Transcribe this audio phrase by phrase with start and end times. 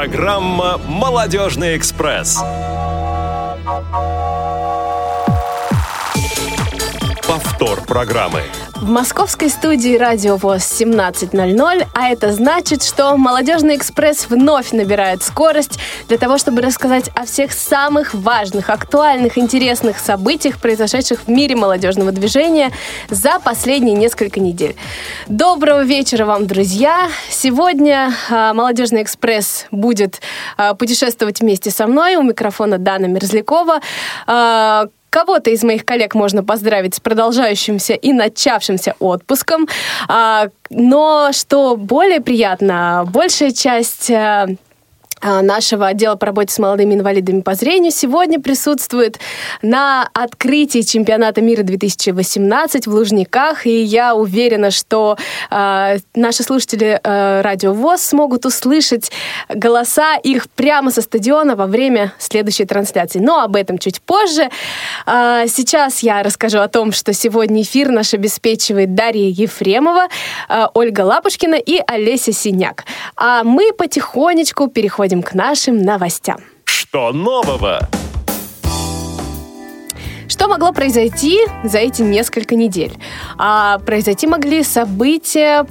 [0.00, 2.42] Программа «Молодежный экспресс».
[7.30, 8.42] Повтор программы.
[8.74, 15.78] В московской студии Радио ВОЗ 17.00, а это значит, что «Молодежный экспресс» вновь набирает скорость
[16.08, 22.10] для того, чтобы рассказать о всех самых важных, актуальных, интересных событиях, произошедших в мире молодежного
[22.10, 22.72] движения
[23.10, 24.74] за последние несколько недель.
[25.28, 27.10] Доброго вечера вам, друзья!
[27.30, 30.20] Сегодня э, «Молодежный экспресс» будет
[30.58, 32.16] э, путешествовать вместе со мной.
[32.16, 33.80] У микрофона Дана Мерзлякова.
[35.10, 39.68] Кого-то из моих коллег можно поздравить с продолжающимся и начавшимся отпуском.
[40.08, 44.56] А, но что более приятно, большая часть э,
[45.22, 49.18] нашего отдела по работе с молодыми инвалидами по зрению сегодня присутствует
[49.62, 55.16] на открытии чемпионата мира 2018 в Лужниках, и я уверена, что
[55.50, 59.10] э, наши слушатели э, Радио ВОЗ смогут услышать
[59.48, 63.18] голоса их прямо со стадиона во время следующей трансляции.
[63.18, 64.48] Но об этом чуть позже.
[65.06, 70.06] Э, сейчас я расскажу о том, что сегодня эфир наш обеспечивает Дарья Ефремова,
[70.48, 72.84] э, Ольга Лапушкина и Олеся Синяк.
[73.16, 76.38] А мы потихонечку переходим переходим к нашим новостям.
[76.64, 77.80] Что нового?
[80.28, 82.92] Что могло произойти за эти несколько недель?
[83.36, 85.66] А, произойти могли события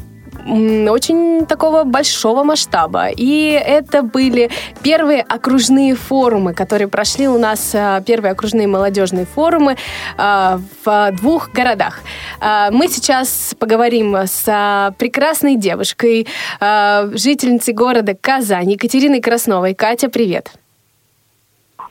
[0.50, 3.09] очень такого большого масштаба.
[3.09, 4.50] И это были
[4.81, 9.78] первые окружные форумы, которые прошли у нас, а, первые окружные молодежные форумы
[10.17, 12.02] а, в двух городах.
[12.39, 16.28] А, мы сейчас поговорим с прекрасной девушкой,
[16.59, 19.73] жительницей города Казань, Екатериной Красновой.
[19.73, 20.58] Катя, привет!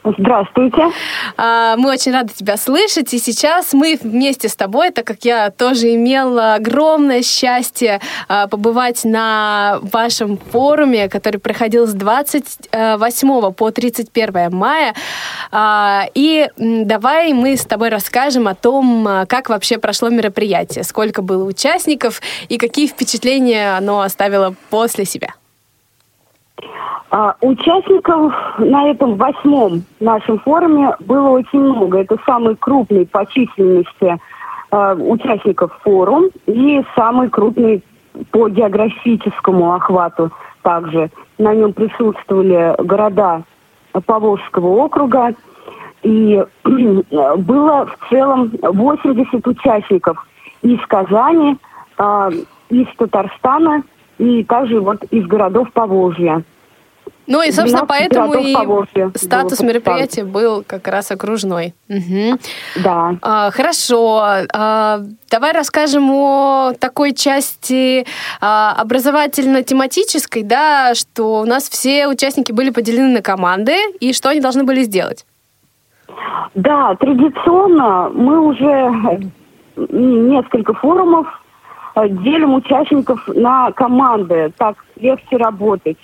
[0.05, 0.91] Здравствуйте.
[1.37, 3.13] А, мы очень рады тебя слышать.
[3.13, 9.05] И сейчас мы вместе с тобой, так как я тоже имела огромное счастье а, побывать
[9.05, 14.95] на вашем форуме, который проходил с 28 по 31 мая.
[15.51, 21.45] А, и давай мы с тобой расскажем о том, как вообще прошло мероприятие, сколько было
[21.45, 25.35] участников и какие впечатления оно оставило после себя.
[27.11, 32.01] А, участников на этом восьмом нашем форуме было очень много.
[32.01, 34.19] Это самый крупный по численности
[34.71, 37.83] а, участников форум и самый крупный
[38.31, 40.31] по географическому охвату
[40.63, 41.11] также.
[41.39, 43.43] На нем присутствовали города
[44.05, 45.35] Поволжского округа.
[46.03, 50.27] И было в целом 80 участников
[50.61, 51.57] из Казани,
[51.97, 52.31] а,
[52.69, 53.83] из Татарстана
[54.19, 56.43] и также вот из городов Поволжья.
[57.29, 58.57] Ну и, собственно, поэтому и
[59.17, 61.75] статус мероприятия был как раз окружной.
[61.91, 62.39] Угу.
[62.83, 63.17] Да.
[63.21, 64.23] А, хорошо.
[64.55, 68.07] А, давай расскажем о такой части
[68.41, 74.41] а, образовательно-тематической, да, что у нас все участники были поделены на команды, и что они
[74.41, 75.27] должны были сделать.
[76.55, 79.21] Да, традиционно мы уже
[79.77, 81.27] несколько форумов
[82.07, 85.97] делим участников на команды, так легче работать.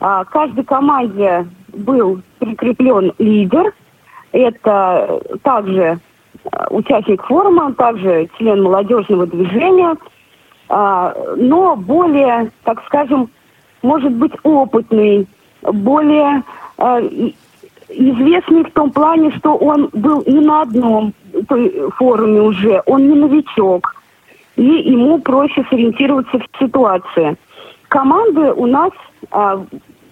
[0.00, 3.72] А, каждой команде был прикреплен лидер.
[4.32, 5.98] Это также
[6.52, 9.96] а, участник форума, также член молодежного движения,
[10.68, 13.30] а, но более, так скажем,
[13.82, 15.26] может быть опытный,
[15.62, 16.42] более
[17.88, 21.14] известный в том плане, что он был не на одном
[21.96, 23.94] форуме уже, он не новичок,
[24.56, 27.36] и ему проще сориентироваться в ситуации.
[27.88, 28.92] Команды у нас
[29.30, 29.64] а,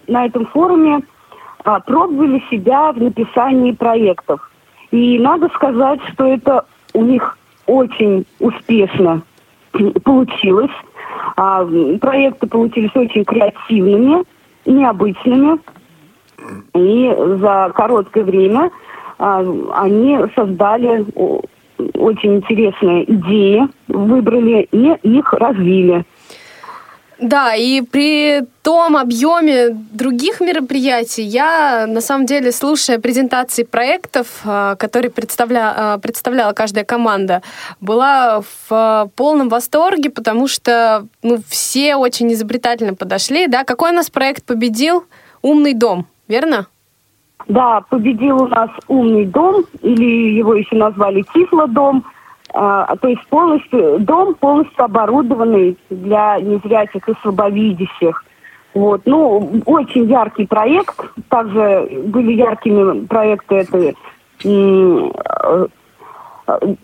[0.06, 1.02] на этом форуме
[1.64, 4.50] а, пробовали себя в написании проектов.
[4.90, 9.22] И надо сказать, что это у них очень успешно
[10.04, 10.70] получилось.
[11.36, 11.64] А,
[12.00, 14.24] проекты получились очень креативными,
[14.66, 15.58] необычными.
[16.74, 18.70] И за короткое время
[19.18, 19.44] а,
[19.76, 21.06] они создали
[21.94, 26.04] очень интересные идеи, выбрали и их развили.
[27.22, 34.74] Да, и при том объеме других мероприятий я, на самом деле, слушая презентации проектов, а,
[34.74, 37.42] которые представля, а, представляла каждая команда,
[37.80, 43.46] была в полном восторге, потому что ну, все очень изобретательно подошли.
[43.46, 43.62] Да?
[43.62, 45.04] Какой у нас проект победил?
[45.42, 46.66] «Умный дом», верно?
[47.48, 52.04] Да, победил у нас «Умный дом», или его еще назвали «Тифлодом»,
[52.54, 58.24] а, то есть полностью дом полностью оборудованный для незрячих и слабовидящих.
[58.74, 59.02] Вот.
[59.04, 60.94] Ну, очень яркий проект.
[61.28, 63.94] Также были яркими проекты это
[64.44, 65.66] э,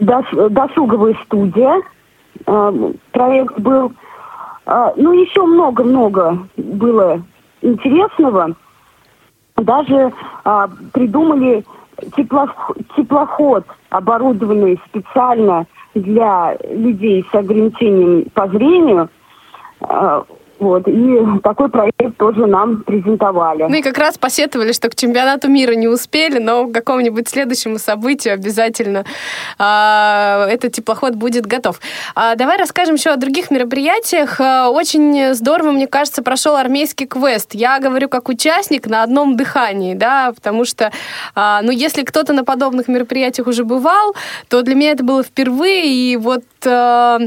[0.00, 1.82] досуговая студия.
[2.46, 2.72] А,
[3.12, 3.92] проект был.
[4.66, 7.22] А, ну, еще много-много было
[7.62, 8.54] интересного.
[9.56, 10.12] даже
[10.44, 11.64] а, придумали
[12.16, 19.08] теплох, теплоход, оборудованный специально для людей с ограничением по зрению.
[20.58, 23.66] Вот, и такой проект тоже нам презентовали.
[23.69, 27.78] Ну и как раз посетовали, что к чемпионату мира не успели, но к какому-нибудь следующему
[27.78, 29.05] событию обязательно
[29.58, 31.81] а, этот теплоход будет готов.
[32.16, 34.40] А, давай расскажем еще о других мероприятиях.
[34.40, 37.54] А, очень здорово, мне кажется, прошел армейский квест.
[37.54, 40.90] Я говорю как участник на одном дыхании, да, потому что,
[41.37, 44.16] а, ну, если кто-то на подобных мероприятиях уже бывал,
[44.49, 46.44] то для меня это было впервые, и вот...
[46.66, 47.20] А,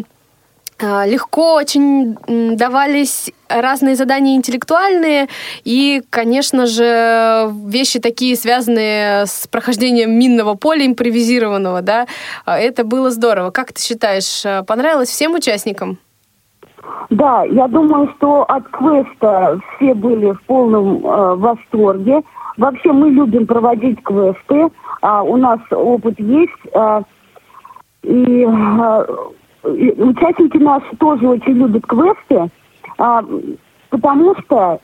[0.81, 2.16] легко очень
[2.56, 5.28] давались разные задания интеллектуальные
[5.63, 12.07] и, конечно же, вещи такие, связанные с прохождением минного поля импровизированного, да,
[12.45, 13.51] а, это было здорово.
[13.51, 15.98] Как ты считаешь, а, понравилось всем участникам?
[17.10, 22.22] Да, я думаю, что от квеста все были в полном э, восторге.
[22.57, 24.69] Вообще мы любим проводить квесты,
[25.01, 26.51] а у нас опыт есть.
[26.74, 27.01] Э,
[28.04, 29.06] и э,
[29.63, 32.50] участники наши тоже очень любят квесты,
[32.98, 33.24] а,
[33.90, 34.80] потому что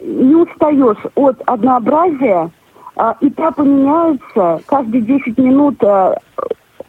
[0.00, 2.50] не устаешь от однообразия,
[2.96, 6.16] а, этапы меняются, каждые 10 минут а,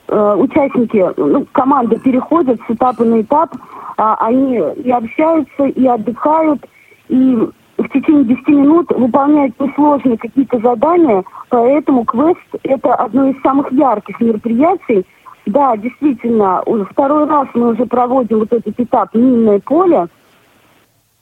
[0.08, 3.56] а, участники, ну, команда переходят с этапа на этап,
[3.98, 6.66] а, они и общаются, и отдыхают,
[7.08, 7.38] и
[7.78, 14.20] в течение 10 минут выполняют несложные какие-то задания, поэтому квест– это одно из самых ярких
[14.20, 15.06] мероприятий,
[15.46, 20.08] да, действительно, уже второй раз мы уже проводим вот этот этап минное поле,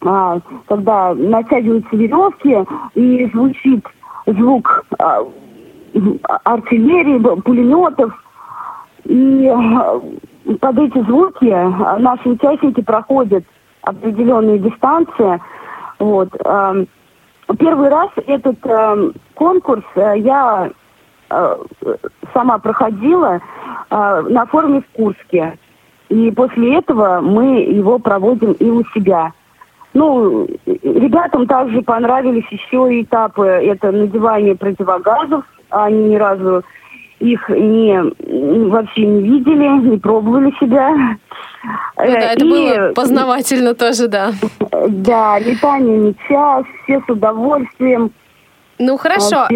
[0.02, 2.66] а, когда натягиваются веревки
[2.96, 3.86] и звучит
[4.28, 5.24] звук а,
[6.44, 8.14] артиллерии, пулеметов.
[9.06, 10.00] И а,
[10.60, 13.44] под эти звуки наши участники проходят
[13.82, 15.42] определенные дистанции.
[16.00, 16.30] Вот.
[16.46, 16.76] А,
[17.58, 18.98] первый раз этот а,
[19.36, 20.70] конкурс а, я а,
[22.34, 23.40] сама проходила
[23.90, 25.58] а, на форуме в Курске.
[26.10, 29.32] И после этого мы его проводим и у себя.
[29.94, 33.46] Ну, ребятам также понравились еще этапы.
[33.46, 35.46] Это надевание противогазов.
[35.70, 36.64] Они ни разу
[37.20, 38.02] их не
[38.70, 40.90] вообще не видели, не пробовали себя.
[40.94, 41.18] Ну,
[41.98, 44.32] да, это и, было познавательно тоже, да.
[44.88, 48.12] Да, летание мяча, все с удовольствием.
[48.82, 49.48] Ну хорошо, а,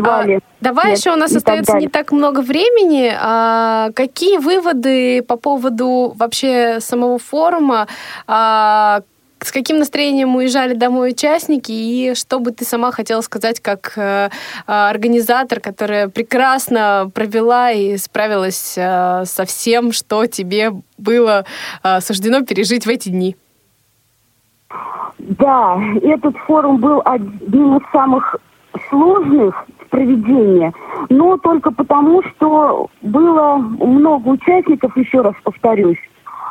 [0.62, 3.12] давай Нет, еще у нас остается не так много времени.
[3.20, 7.88] А, какие выводы по поводу вообще самого форума?
[8.28, 9.02] А,
[9.40, 14.30] с каким настроением уезжали домой участники и что бы ты сама хотела сказать как э,
[14.66, 21.46] организатор, которая прекрасно провела и справилась э, со всем, что тебе было
[21.84, 23.36] э, суждено пережить в эти дни?
[25.20, 28.38] Да, этот форум был одним из самых
[28.90, 30.72] сложных в проведении,
[31.10, 36.00] но только потому, что было много участников, еще раз повторюсь.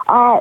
[0.07, 0.41] А,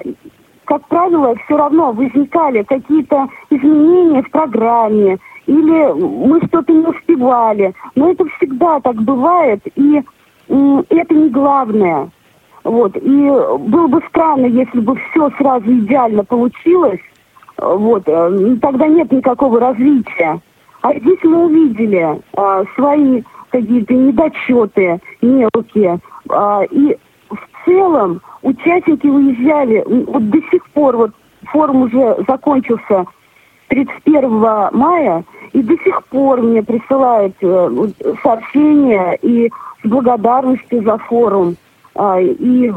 [0.66, 7.74] как правило, все равно возникали какие-то изменения в программе, или мы что-то не успевали.
[7.96, 10.02] Но это всегда так бывает, и,
[10.48, 12.10] и это не главное.
[12.64, 12.96] Вот.
[12.96, 17.02] И было бы странно, если бы все сразу идеально получилось.
[17.58, 18.04] Вот.
[18.08, 20.40] Э, тогда нет никакого развития.
[20.84, 26.00] А здесь мы увидели а, свои какие-то недочеты мелкие.
[26.30, 26.98] А, и
[27.30, 31.12] в целом участники уезжали, вот до сих пор, вот
[31.46, 33.06] форум уже закончился
[33.70, 34.30] 31
[34.74, 35.24] мая,
[35.54, 37.88] и до сих пор мне присылают э,
[38.22, 39.50] сообщения и
[39.84, 41.56] с благодарностью за форум.
[41.96, 42.74] А, и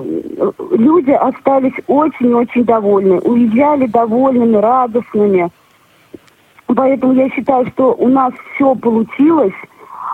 [0.70, 5.50] люди остались очень-очень довольны, уезжали довольными, радостными.
[6.66, 9.54] Поэтому я считаю, что у нас все получилось.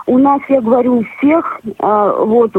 [0.05, 2.55] У нас, я говорю, у всех, а, вот,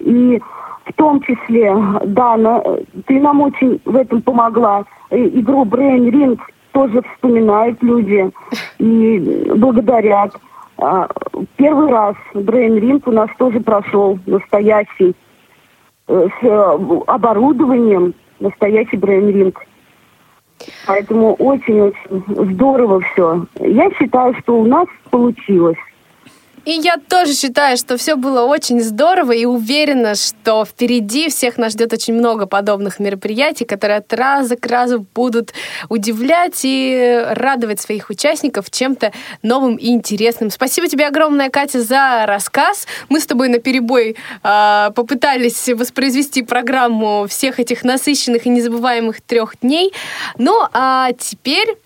[0.00, 0.40] и
[0.84, 2.62] в том числе, да, на,
[3.06, 4.84] ты нам очень в этом помогла.
[5.10, 6.38] Игру Brain Ring
[6.72, 8.30] тоже вспоминают люди
[8.78, 10.34] и благодарят.
[10.76, 11.08] А,
[11.56, 15.14] первый раз Brain Ring у нас тоже прошел настоящий,
[16.08, 19.54] э, с э, оборудованием, настоящий Brain Ring.
[20.86, 23.46] Поэтому очень-очень здорово все.
[23.60, 25.78] Я считаю, что у нас получилось.
[26.64, 31.74] И я тоже считаю, что все было очень здорово и уверена, что впереди всех нас
[31.74, 35.52] ждет очень много подобных мероприятий, которые от раза к разу будут
[35.90, 40.50] удивлять и радовать своих участников чем-то новым и интересным.
[40.50, 42.86] Спасибо тебе огромное, Катя, за рассказ.
[43.10, 49.60] Мы с тобой на перебой э, попытались воспроизвести программу всех этих насыщенных и незабываемых трех
[49.60, 49.92] дней.
[50.38, 51.76] Ну а теперь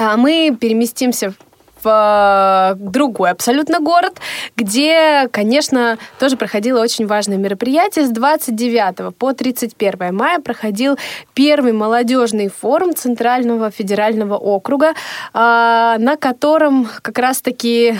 [0.00, 1.34] а мы переместимся
[1.82, 4.20] в другой абсолютно город,
[4.56, 8.06] где, конечно, тоже проходило очень важное мероприятие.
[8.06, 10.98] С 29 по 31 мая проходил
[11.34, 14.94] первый молодежный форум Центрального федерального округа,
[15.34, 17.94] на котором как раз-таки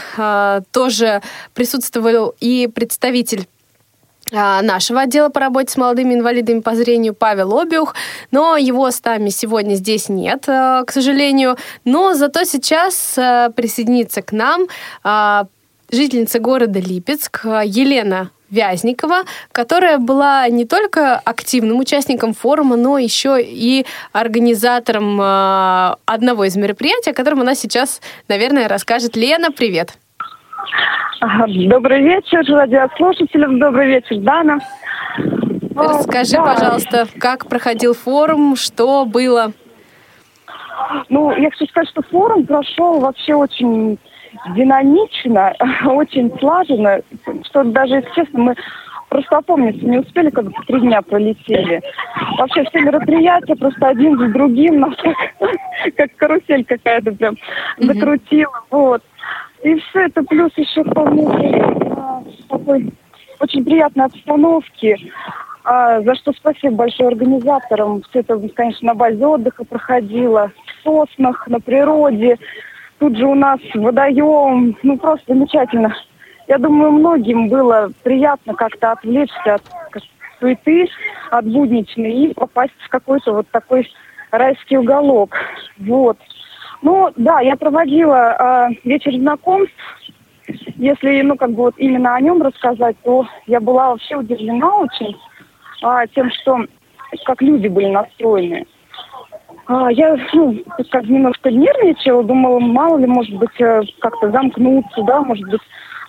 [0.72, 1.22] тоже
[1.54, 3.46] присутствовал и представитель
[4.32, 7.94] нашего отдела по работе с молодыми инвалидами по зрению Павел Обиух,
[8.30, 11.56] но его с нами сегодня здесь нет, а, к сожалению.
[11.84, 14.66] Но зато сейчас а, присоединится к нам
[15.90, 23.86] жительница города Липецк Елена Вязникова, которая была не только активным участником форума, но еще и
[24.12, 25.18] организатором
[26.04, 29.16] одного из мероприятий, о котором она сейчас, наверное, расскажет.
[29.16, 29.96] Лена, привет!
[31.68, 33.58] Добрый вечер, радиослушателям.
[33.58, 34.58] Добрый вечер, Дана.
[35.74, 36.54] Расскажи, да.
[36.54, 39.52] пожалуйста, как проходил форум, что было?
[41.08, 43.98] Ну, я хочу сказать, что форум прошел вообще очень
[44.54, 47.00] динамично, очень слаженно,
[47.46, 48.54] что даже, если честно, мы
[49.08, 51.82] просто опомниться не успели, когда три дня пролетели.
[52.36, 55.16] Вообще все мероприятия просто один за другим нас как,
[55.96, 57.36] как карусель какая-то прям
[57.78, 58.64] закрутила.
[58.70, 59.02] Вот.
[59.62, 61.30] И все это плюс еще к тому,
[61.96, 62.92] а, такой
[63.40, 65.12] очень приятной обстановки,
[65.64, 68.02] а, за что спасибо большое организаторам.
[68.10, 72.38] Все это, конечно, на базе отдыха проходило, в соснах, на природе.
[72.98, 75.94] Тут же у нас водоем, ну просто замечательно.
[76.46, 79.62] Я думаю, многим было приятно как-то отвлечься от
[80.40, 80.88] суеты,
[81.30, 83.88] от будничной и попасть в какой-то вот такой
[84.30, 85.36] райский уголок.
[85.78, 86.16] Вот.
[86.82, 89.74] Ну, да, я проводила э, вечер знакомств.
[90.76, 95.16] Если, ну, как бы вот именно о нем рассказать, то я была вообще удивлена очень
[95.82, 96.64] э, тем, что
[97.24, 98.66] как люди были настроены.
[99.66, 100.56] А, я, ну,
[100.90, 105.60] как немножко нервничала, думала, мало ли, может быть, э, как-то замкнуться, да, может быть,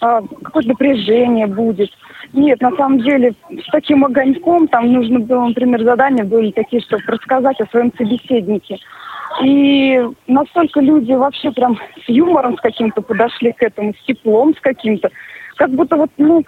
[0.01, 1.89] э, какое-то напряжение будет.
[2.31, 7.03] Нет, на самом деле, с таким огоньком, там нужно было, например, задания были такие, чтобы
[7.07, 8.77] рассказать о своем собеседнике.
[9.43, 14.59] И настолько люди вообще прям с юмором с каким-то подошли к этому, с теплом с
[14.59, 15.09] каким-то.
[15.55, 16.43] Как будто вот, ну,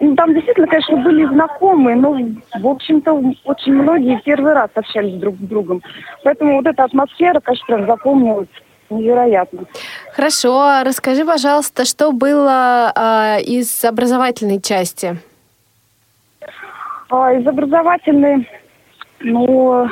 [0.00, 2.16] ну, там действительно, конечно, были знакомые, но,
[2.58, 3.12] в общем-то,
[3.44, 5.82] очень многие первый раз общались друг с другом.
[6.24, 8.48] Поэтому вот эта атмосфера, конечно, прям запомнилась
[8.88, 9.64] невероятно.
[10.14, 10.82] Хорошо.
[10.84, 15.16] Расскажи, пожалуйста, что было э, из образовательной части?
[17.10, 18.48] А, из образовательной,
[19.20, 19.88] ну,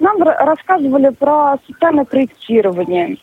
[0.00, 3.16] нам рассказывали про социальное проектирование.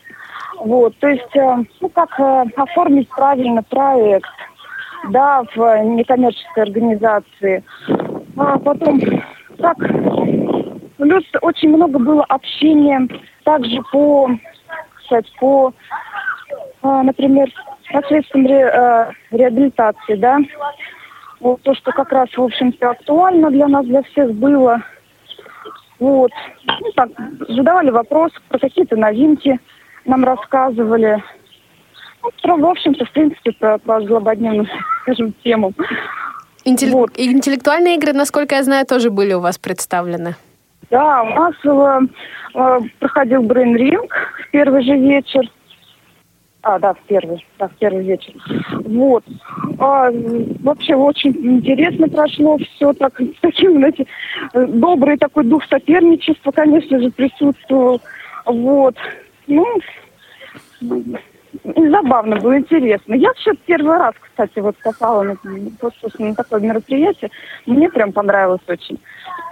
[0.58, 4.30] Вот, то есть, э, ну, как э, оформить правильно проект,
[5.10, 7.64] да, в некоммерческой организации.
[8.36, 9.00] А потом,
[9.58, 9.76] так,
[10.98, 13.08] плюс очень много было общения
[13.44, 14.30] также по,
[14.94, 15.72] кстати, по,
[16.82, 17.50] э, например,
[17.92, 20.38] посредством ре, реабилитации, да,
[21.40, 24.82] вот то, что как раз, в общем-то, актуально для нас, для всех было–
[26.02, 26.32] вот.
[26.66, 27.10] Ну, так,
[27.48, 29.60] задавали вопросы про какие-то новинки,
[30.04, 31.22] нам рассказывали.
[32.22, 34.66] Ну, про, в общем-то, в принципе, про, про злободневную,
[35.02, 35.72] скажем, тему.
[36.64, 36.90] Интелли...
[36.90, 37.10] Вот.
[37.16, 40.34] Интеллектуальные игры, насколько я знаю, тоже были у вас представлены.
[40.90, 42.00] Да, у нас э,
[42.54, 45.48] э, проходил Brain Ring в первый же вечер.
[46.62, 48.32] А, да, в первый, да, в первый вечер.
[48.84, 49.24] Вот.
[49.78, 50.10] А,
[50.62, 54.06] вообще очень интересно прошло все, так, с таким, знаете,
[54.54, 58.00] добрый такой дух соперничества, конечно же, присутствовал.
[58.46, 58.94] Вот.
[59.48, 59.66] Ну,
[61.64, 63.14] забавно было, интересно.
[63.14, 67.30] Я вообще первый раз, кстати, вот попала на, на такое мероприятие.
[67.66, 68.98] Мне прям понравилось очень.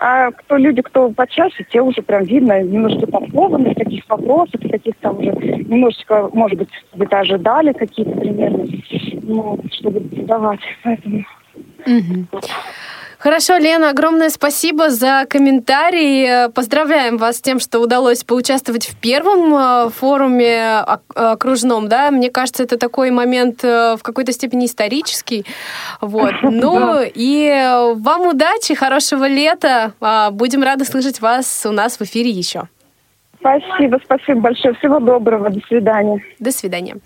[0.01, 4.97] А кто люди, кто почаще, те уже прям видно немножко подкованы в таких вопросах, таких
[4.97, 8.65] там уже немножечко, может быть, где-то ожидали какие-то примерно,
[9.23, 10.61] ну, чтобы задавать.
[10.83, 11.25] Поэтому...
[11.87, 12.41] Угу.
[13.21, 16.51] Хорошо, Лена, огромное спасибо за комментарий.
[16.53, 21.87] Поздравляем вас с тем, что удалось поучаствовать в первом э, форуме окружном.
[21.91, 22.11] Да?
[22.11, 25.45] Мне кажется, это такой момент э, в какой-то степени исторический.
[26.01, 26.33] Вот.
[26.43, 29.93] Ну и вам удачи, хорошего лета.
[30.01, 32.69] А, будем рады слышать вас у нас в эфире еще.
[33.39, 34.75] Спасибо, спасибо большое.
[34.75, 35.51] Всего доброго.
[35.51, 36.23] До свидания.
[36.39, 36.97] До свидания.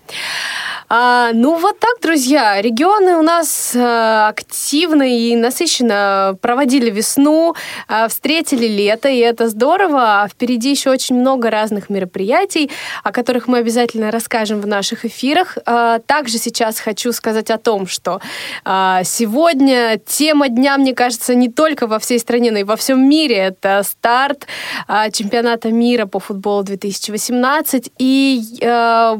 [0.87, 7.55] А, ну вот так, друзья, регионы у нас а, активно и насыщенно проводили весну,
[7.87, 10.23] а, встретили лето, и это здорово.
[10.23, 12.69] А впереди еще очень много разных мероприятий,
[13.03, 15.57] о которых мы обязательно расскажем в наших эфирах.
[15.65, 18.21] А, также сейчас хочу сказать о том, что
[18.63, 23.09] а, сегодня тема дня, мне кажется, не только во всей стране, но и во всем
[23.09, 23.35] мире.
[23.37, 24.45] Это старт
[24.87, 27.91] а, чемпионата мира по футболу 2018.
[27.97, 29.19] И а,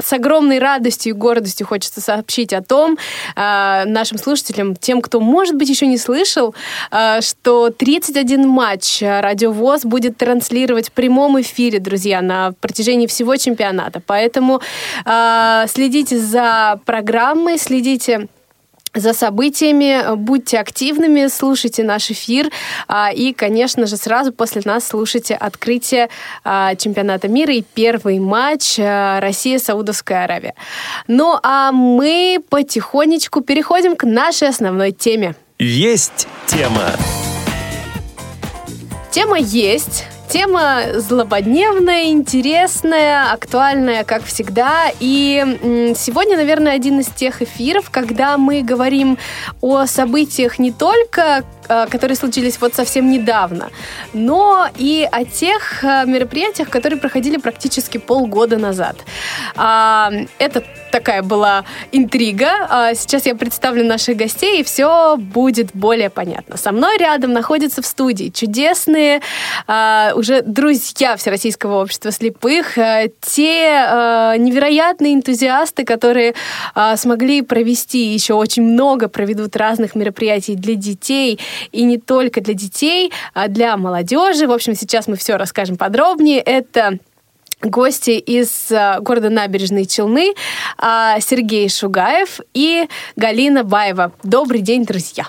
[0.00, 2.98] с огромной радостью и гордостью хочется сообщить о том
[3.34, 6.54] э, нашим слушателям, тем, кто, может быть, еще не слышал,
[6.90, 13.36] э, что 31 матч Радио ВОЗ будет транслировать в прямом эфире, друзья, на протяжении всего
[13.36, 14.02] чемпионата.
[14.06, 14.60] Поэтому
[15.04, 18.28] э, следите за программой, следите
[18.96, 20.16] за событиями.
[20.16, 22.50] Будьте активными, слушайте наш эфир.
[22.88, 26.08] А, и, конечно же, сразу после нас слушайте открытие
[26.44, 30.54] а, чемпионата мира и первый матч а, Россия-Саудовская Аравия.
[31.06, 35.34] Ну, а мы потихонечку переходим к нашей основной теме.
[35.58, 36.92] Есть тема.
[39.10, 40.04] Тема есть.
[40.28, 44.90] Тема злободневная, интересная, актуальная, как всегда.
[44.98, 49.18] И сегодня, наверное, один из тех эфиров, когда мы говорим
[49.60, 53.70] о событиях не только, Э, которые случились вот совсем недавно,
[54.12, 58.96] но и о тех э, мероприятиях, которые проходили практически полгода назад.
[59.56, 62.50] А, это такая была интрига.
[62.68, 66.56] А, сейчас я представлю наших гостей, и все будет более понятно.
[66.56, 69.20] Со мной рядом находятся в студии чудесные
[69.66, 76.34] а, уже друзья Всероссийского общества слепых, э, те невероятные энтузиасты, которые
[76.96, 81.38] смогли провести еще очень много, проведут разных мероприятий для детей
[81.72, 84.46] и не только для детей, а для молодежи.
[84.46, 86.40] В общем, сейчас мы все расскажем подробнее.
[86.40, 86.98] Это
[87.62, 88.70] гости из
[89.00, 90.34] города Набережные Челны
[90.78, 94.12] а, Сергей Шугаев и Галина Баева.
[94.22, 95.26] Добрый день, друзья.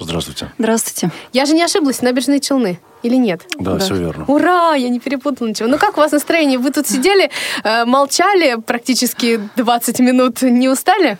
[0.00, 0.50] Здравствуйте.
[0.58, 1.10] Здравствуйте.
[1.32, 2.80] Я же не ошиблась, Набережные Челны.
[3.02, 3.42] Или нет?
[3.58, 4.24] Да, да, все верно.
[4.26, 5.68] Ура, я не перепутала ничего.
[5.68, 6.58] Ну как у вас настроение?
[6.58, 7.30] Вы тут сидели,
[7.62, 11.18] э, молчали практически 20 минут, не устали?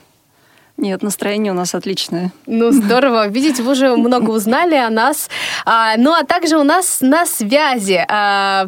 [0.80, 2.32] Нет, настроение у нас отличное.
[2.46, 3.28] Ну, здорово.
[3.28, 5.28] Видите, вы уже много узнали о нас.
[5.66, 8.66] А, ну, а также у нас на связи а,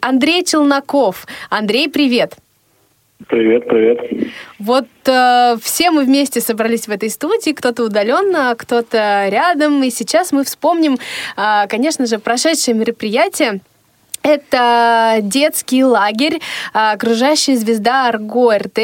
[0.00, 1.26] Андрей Челноков.
[1.50, 2.36] Андрей, привет.
[3.26, 4.32] Привет, привет.
[4.60, 10.30] Вот э, все мы вместе собрались в этой студии, кто-то удаленно, кто-то рядом, и сейчас
[10.30, 10.98] мы вспомним,
[11.36, 13.60] э, конечно же, прошедшее мероприятие
[14.22, 16.40] это детский лагерь
[16.72, 18.78] «Окружающая звезда Арго РТ»,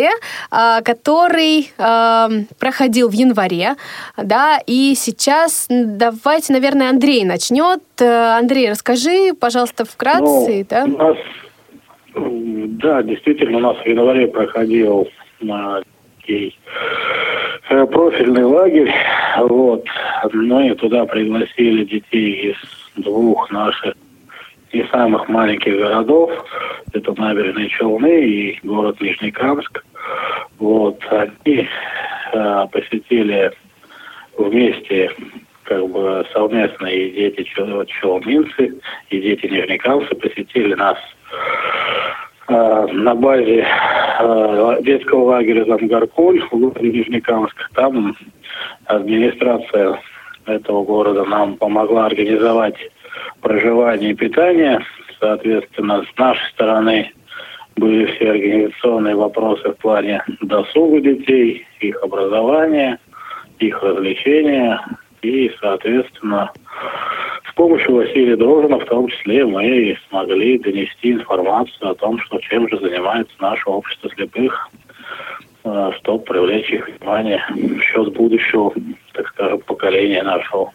[0.50, 3.74] а, который а, проходил в январе,
[4.16, 7.82] да, и сейчас давайте, наверное, Андрей начнет.
[7.98, 10.84] Э, Андрей, расскажи, пожалуйста, вкратце, ну, да?
[10.84, 11.16] У нас,
[12.14, 15.08] да, действительно, у нас в январе проходил
[17.68, 18.92] э, профильный лагерь,
[19.38, 19.84] вот,
[20.32, 22.56] мы туда пригласили детей из
[23.02, 23.94] двух наших
[24.70, 26.32] из самых маленьких городов.
[26.92, 29.84] Это набережные Челны и город Нижнекамск.
[30.58, 31.68] Вот, они
[32.32, 33.52] э, посетили
[34.36, 35.10] вместе
[35.64, 38.74] как бы совместно и дети челнинцы,
[39.10, 40.98] и дети нижнекамцы посетили нас
[42.48, 43.66] на базе
[44.20, 47.56] э, детского лагеря Замгаркуль в городе Нижнекамск.
[47.74, 48.16] Там
[48.86, 49.98] администрация
[50.46, 52.76] этого города нам помогла организовать
[53.40, 54.84] проживания и питания.
[55.20, 57.12] Соответственно, с нашей стороны
[57.76, 62.98] были все организационные вопросы в плане досуга детей, их образования,
[63.58, 64.80] их развлечения.
[65.22, 66.52] И, соответственно,
[67.54, 72.78] помощью Василия Дрожина в том числе мы смогли донести информацию о том, что чем же
[72.78, 74.68] занимается наше общество слепых,
[75.64, 78.72] э, чтобы привлечь их внимание в счет будущего,
[79.12, 80.72] так скажем, поколения нашего.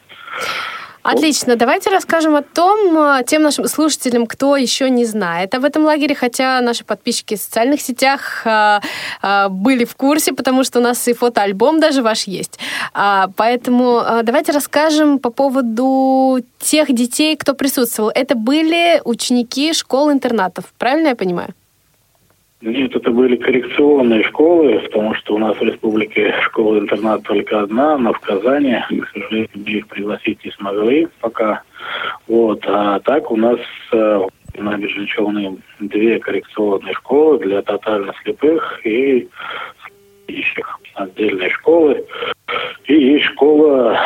[1.12, 1.56] Отлично.
[1.56, 6.13] Давайте расскажем о том, э, тем нашим слушателям, кто еще не знает об этом лагере,
[6.13, 8.80] хотя наши подписчики в социальных сетях э,
[9.24, 12.60] э, были в курсе, потому что у нас и фотоальбом даже ваш есть.
[12.93, 18.12] А, поэтому давайте расскажем по поводу тех детей, кто присутствовал.
[18.13, 21.56] Это были ученики школ-интернатов, правильно я понимаю?
[22.62, 28.12] Нет, это были коррекционные школы, потому что у нас в республике школа-интернат только одна, но
[28.12, 31.62] в Казани, к сожалению, мы их пригласить не смогли пока.
[32.28, 33.60] Вот, а так у нас
[33.93, 34.22] э,
[34.56, 39.30] в набережной две коррекционные школы для тотально слепых и
[40.28, 42.06] ищих отдельные школы.
[42.88, 43.98] И есть школа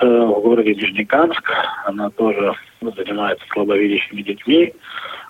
[0.00, 1.50] э, в городе Нижнекамск,
[1.84, 4.72] она тоже занимается слабовидящими детьми.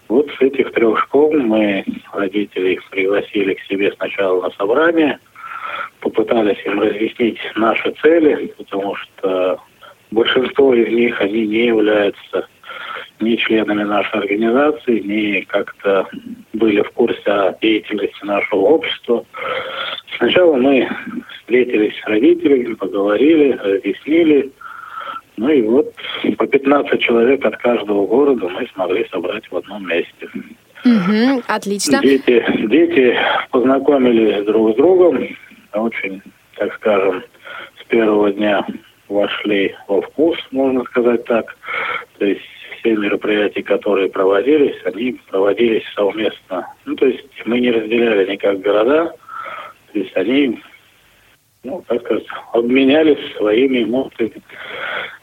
[0.09, 5.19] Вот с этих трех школ мы родителей пригласили к себе сначала на собрание,
[6.01, 9.61] попытались им разъяснить наши цели, потому что
[10.11, 12.49] большинство из них, они не являются
[13.21, 16.09] ни членами нашей организации, ни как-то
[16.55, 19.25] были в курсе о деятельности нашего общества.
[20.17, 20.89] Сначала мы
[21.41, 24.53] встретились с родителями, поговорили, разъяснили,
[25.39, 25.95] ну и вот
[26.37, 30.29] по 15 человек от каждого города мы смогли собрать в одном месте.
[30.85, 32.01] Угу, отлично.
[32.03, 33.17] Дети, дети
[33.51, 35.29] познакомились друг с другом,
[35.73, 36.23] очень,
[36.57, 37.23] так скажем,
[37.81, 38.67] с первого дня
[39.09, 41.57] вошли во вкус, можно сказать так.
[42.19, 42.43] То есть
[42.79, 46.73] все мероприятия, которые проводились, они проводились совместно.
[46.85, 49.15] Ну, то есть мы не разделяли никак города,
[49.93, 50.61] то есть они,
[51.63, 54.43] ну, так сказать, обменялись своими эмоциями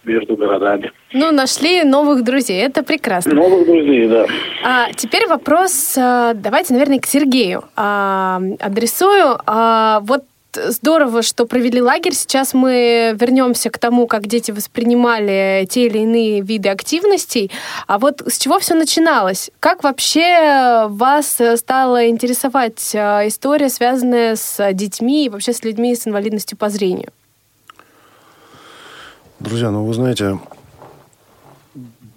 [0.05, 0.91] между городами.
[1.13, 3.33] Ну, нашли новых друзей, это прекрасно.
[3.33, 4.25] Новых друзей, да.
[4.63, 9.39] А, теперь вопрос, а, давайте, наверное, к Сергею а, адресую.
[9.45, 10.23] А, вот
[10.55, 12.13] здорово, что провели лагерь.
[12.13, 17.51] Сейчас мы вернемся к тому, как дети воспринимали те или иные виды активностей.
[17.87, 19.51] А вот с чего все начиналось?
[19.59, 26.07] Как вообще вас стала интересовать а, история, связанная с детьми и вообще с людьми с
[26.07, 27.09] инвалидностью по зрению?
[29.45, 30.39] Друзья, ну вы знаете,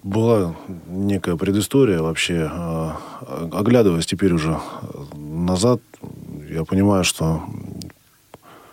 [0.01, 0.55] была
[0.87, 2.49] некая предыстория вообще.
[2.51, 2.97] А,
[3.51, 4.57] оглядываясь теперь уже
[5.13, 5.79] назад,
[6.49, 7.43] я понимаю, что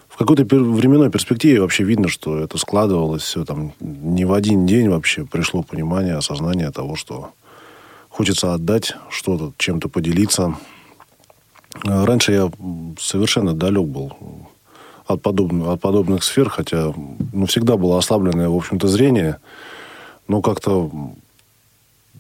[0.09, 4.89] в какой-то временной перспективе вообще видно, что это складывалось все там не в один день
[4.89, 7.33] вообще пришло понимание, осознание того, что
[8.09, 10.57] хочется отдать что-то, чем-то поделиться.
[11.85, 12.51] Раньше я
[12.99, 14.46] совершенно далек был
[15.07, 16.93] от подобных, от подобных сфер, хотя
[17.33, 19.39] ну, всегда было ослабленное, в общем-то, зрение,
[20.29, 20.91] но как-то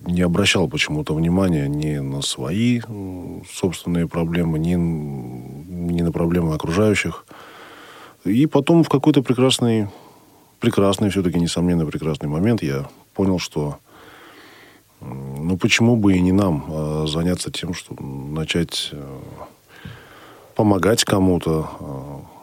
[0.07, 2.81] не обращал почему-то внимания ни на свои
[3.53, 7.25] собственные проблемы, ни, ни на проблемы окружающих.
[8.25, 9.88] И потом в какой-то прекрасный,
[10.61, 13.79] прекрасный, все-таки, несомненно, прекрасный момент я понял, что
[15.01, 19.18] ну почему бы и не нам а заняться тем, что начать э,
[20.55, 22.36] помогать кому-то, э,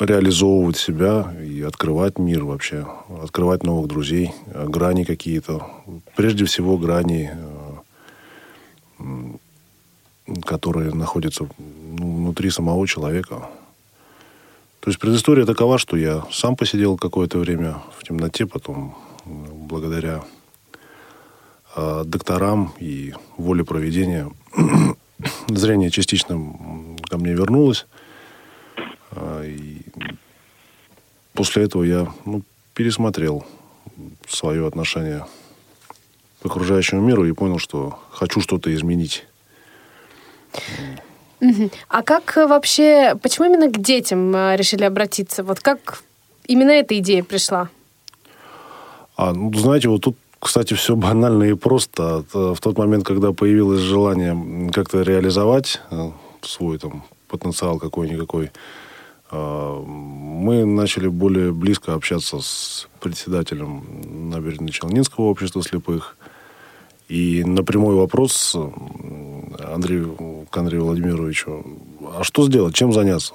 [0.00, 2.86] реализовывать себя и открывать мир вообще,
[3.22, 5.66] открывать новых друзей, э, грани какие-то.
[6.16, 7.30] Прежде всего грани,
[10.44, 13.48] которые находятся ну, внутри самого человека.
[14.80, 20.24] То есть предыстория такова, что я сам посидел какое-то время в темноте, потом благодаря
[21.76, 24.30] э, докторам и воле проведения
[25.48, 26.40] зрение частично
[27.08, 27.86] ко мне вернулось.
[29.10, 29.77] Э, и
[31.38, 32.42] после этого я ну,
[32.74, 33.44] пересмотрел
[34.28, 35.24] свое отношение
[36.42, 39.24] к окружающему миру и понял, что хочу что-то изменить.
[41.88, 45.44] А как вообще, почему именно к детям э, решили обратиться?
[45.44, 46.02] Вот как
[46.48, 47.68] именно эта идея пришла?
[49.16, 52.24] А, ну, знаете, вот тут, кстати, все банально и просто.
[52.34, 56.10] Э, в тот момент, когда появилось желание как-то реализовать э,
[56.42, 58.50] свой там потенциал какой-никакой,
[59.30, 63.84] мы начали более близко общаться с председателем
[64.30, 66.16] Набережно-Челнинского общества слепых.
[67.08, 71.64] И на прямой вопрос Андрею, к Андрею Владимировичу,
[72.14, 73.34] а что сделать, чем заняться?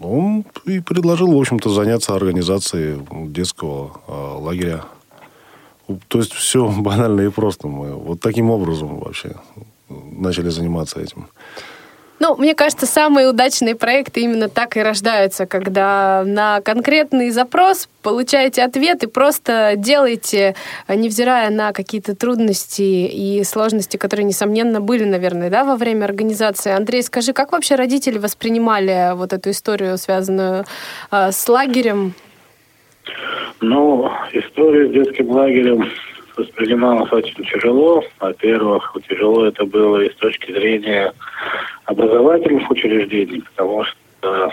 [0.00, 4.84] Он и предложил, в общем-то, заняться организацией детского э, лагеря.
[6.08, 7.68] То есть все банально и просто.
[7.68, 9.36] Мы вот таким образом вообще
[9.88, 11.28] начали заниматься этим.
[12.18, 18.62] Ну, мне кажется, самые удачные проекты именно так и рождаются, когда на конкретный запрос получаете
[18.62, 20.54] ответ и просто делаете,
[20.88, 26.72] невзирая на какие-то трудности и сложности, которые, несомненно, были, наверное, да, во время организации.
[26.72, 30.64] Андрей, скажи, как вообще родители воспринимали вот эту историю, связанную
[31.10, 32.14] э, с лагерем?
[33.60, 35.90] Ну, история с детским лагерем
[36.36, 38.04] воспринималось очень тяжело.
[38.20, 41.12] Во-первых, тяжело это было и с точки зрения
[41.84, 44.52] образовательных учреждений, потому что,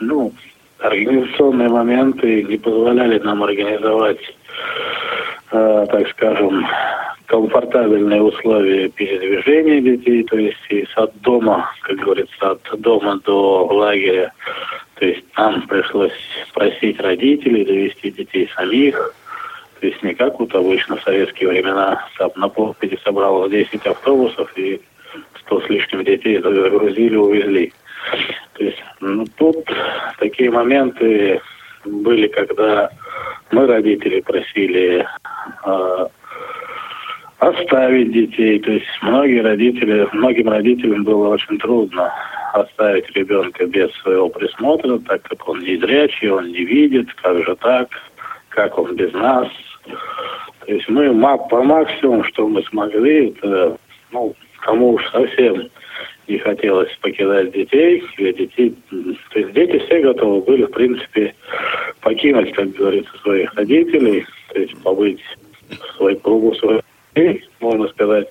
[0.00, 0.32] ну,
[0.78, 4.20] организационные моменты не позволяли нам организовать,
[5.50, 6.66] э, так скажем,
[7.26, 14.32] комфортабельные условия передвижения детей, то есть из от дома, как говорится, от дома до лагеря.
[14.94, 16.12] То есть нам пришлось
[16.54, 19.14] просить родителей довести детей самих,
[19.80, 24.50] то есть не как вот обычно в советские времена, там на площади собралось 10 автобусов
[24.56, 24.80] и
[25.40, 27.72] 100 с лишним детей загрузили, увезли.
[28.54, 29.64] То есть ну, тут
[30.18, 31.40] такие моменты
[31.84, 32.90] были, когда
[33.50, 35.06] мы, родители, просили
[35.64, 36.06] э,
[37.38, 38.58] оставить детей.
[38.60, 42.12] То есть многие родители, многим родителям было очень трудно
[42.52, 47.56] оставить ребенка без своего присмотра, так как он не зрячий, он не видит, как же
[47.56, 47.88] так,
[48.48, 49.48] как он без нас.
[50.66, 51.10] То есть мы
[51.50, 53.76] по максимуму, что мы смогли, это,
[54.12, 55.68] ну, кому уж совсем
[56.28, 61.34] не хотелось покидать детей, или детей, то есть дети все готовы были, в принципе,
[62.02, 65.20] покинуть, как говорится, своих родителей, то есть побыть
[65.70, 66.82] в своей кругу своих
[67.14, 68.28] детей, можно сказать.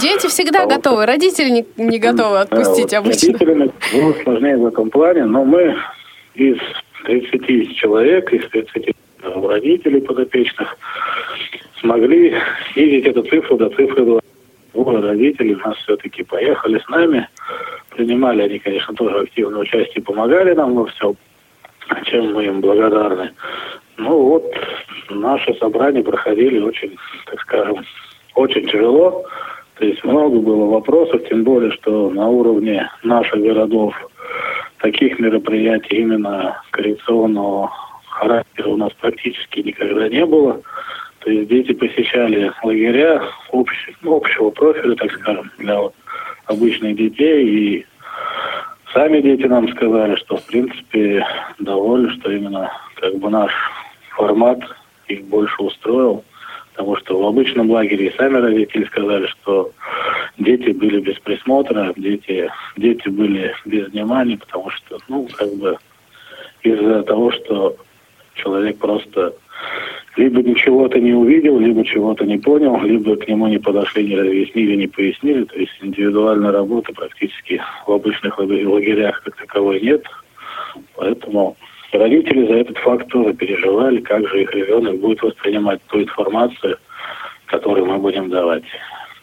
[0.00, 3.32] Дети всегда а готовы, вот, родители не, не готовы отпустить да, вот обычно.
[3.32, 5.76] Родителями было сложнее в этом плане, но мы
[6.34, 6.58] из
[7.04, 8.96] 30 человек, из 30
[9.34, 10.76] родителей подопечных
[11.80, 12.34] смогли
[12.72, 14.20] снизить эту цифру до цифры 2.
[14.74, 17.28] Двое родителей у нас все-таки поехали с нами.
[17.90, 21.16] Принимали они, конечно, тоже активное участие, помогали нам во всем,
[22.04, 23.30] чем мы им благодарны.
[23.96, 24.54] Ну вот,
[25.08, 27.84] наши собрания проходили очень, так скажем,
[28.34, 29.24] очень тяжело.
[29.78, 33.94] То есть много было вопросов, тем более, что на уровне наших городов
[34.78, 37.70] таких мероприятий именно коррекционного
[38.16, 40.60] характера у нас практически никогда не было.
[41.20, 43.72] То есть дети посещали лагеря общ,
[44.04, 45.94] общего профиля, так скажем, для вот
[46.46, 47.46] обычных детей.
[47.46, 47.86] И
[48.92, 51.26] сами дети нам сказали, что в принципе
[51.58, 53.52] довольны, что именно как бы наш
[54.10, 54.60] формат
[55.08, 56.24] их больше устроил.
[56.72, 59.72] Потому что в обычном лагере и сами родители сказали, что
[60.38, 65.78] дети были без присмотра, дети, дети были без внимания, потому что, ну, как бы
[66.62, 67.76] из-за того, что
[68.36, 69.34] человек просто
[70.16, 74.76] либо ничего-то не увидел, либо чего-то не понял, либо к нему не подошли, не разъяснили,
[74.76, 75.44] не пояснили.
[75.44, 80.04] То есть индивидуальной работы практически в обычных лагерях как таковой нет.
[80.96, 81.56] Поэтому
[81.92, 86.78] родители за этот факт тоже переживали, как же их ребенок будет воспринимать ту информацию,
[87.46, 88.64] которую мы будем давать.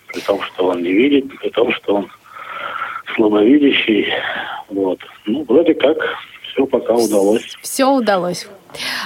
[0.08, 2.08] При том, что он не видит, при том, что он
[3.16, 4.08] слабовидящий.
[4.70, 5.00] Вот.
[5.26, 5.98] Ну, вроде как
[6.52, 7.56] все пока удалось.
[7.62, 8.48] Все удалось.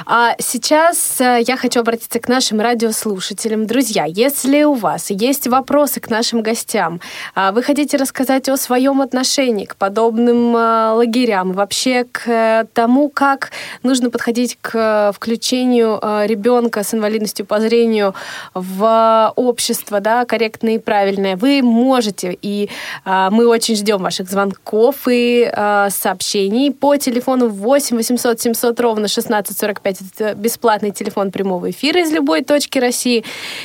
[0.06, 3.66] А сейчас э, я хочу обратиться к нашим радиослушателям.
[3.66, 7.02] Друзья, если у вас есть вопросы к нашим гостям,
[7.36, 13.10] а вы хотите рассказать о своем отношении к подобным э, лагерям, вообще к э, тому,
[13.10, 13.52] как
[13.84, 18.14] нужно подходить к включению ребенка с инвалидностью по зрению
[18.54, 22.70] в общество, да, корректное и правильное, вы можете, и
[23.06, 25.52] мы очень ждем ваших звонков и
[25.90, 32.12] сообщений по телефону 8 800 700 ровно 16 45 это бесплатный телефон прямого эфира из
[32.12, 33.24] любой точки России.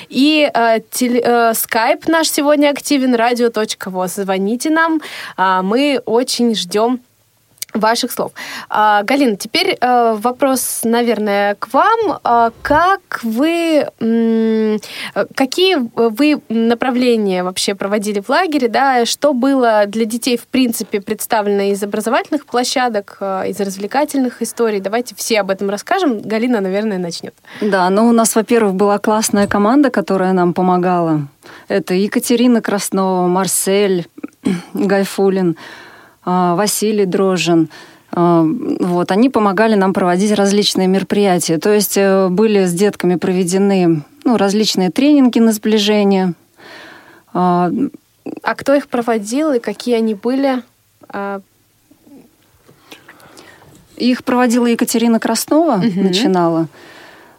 [0.09, 4.15] И э, теле, э, скайп наш сегодня активен, радио.воз.
[4.15, 5.01] Звоните нам,
[5.37, 7.01] э, мы очень ждем
[7.75, 8.33] ваших слов.
[8.69, 12.19] А, Галина, теперь э, вопрос, наверное, к вам.
[12.23, 13.87] А, как вы,
[15.35, 19.05] какие вы направления вообще проводили в лагере, да?
[19.07, 24.81] Что было для детей, в принципе, представлено из образовательных площадок, э, из развлекательных историй?
[24.81, 26.21] Давайте все об этом расскажем.
[26.21, 27.35] Галина, наверное, начнет.
[27.61, 31.27] Да, ну у нас, во-первых, была классная команда, которая нам помогала.
[31.69, 34.07] Это Екатерина Краснова, Марсель,
[34.75, 35.57] Гайфулин.
[36.25, 37.69] А, Василий Дрожжин.
[38.13, 41.59] А, вот, они помогали нам проводить различные мероприятия.
[41.59, 46.35] То есть э, были с детками проведены ну, различные тренинги на сближение.
[47.33, 47.71] А,
[48.43, 50.63] а кто их проводил и какие они были?
[53.97, 56.03] Их проводила Екатерина Краснова, угу.
[56.03, 56.69] начинала.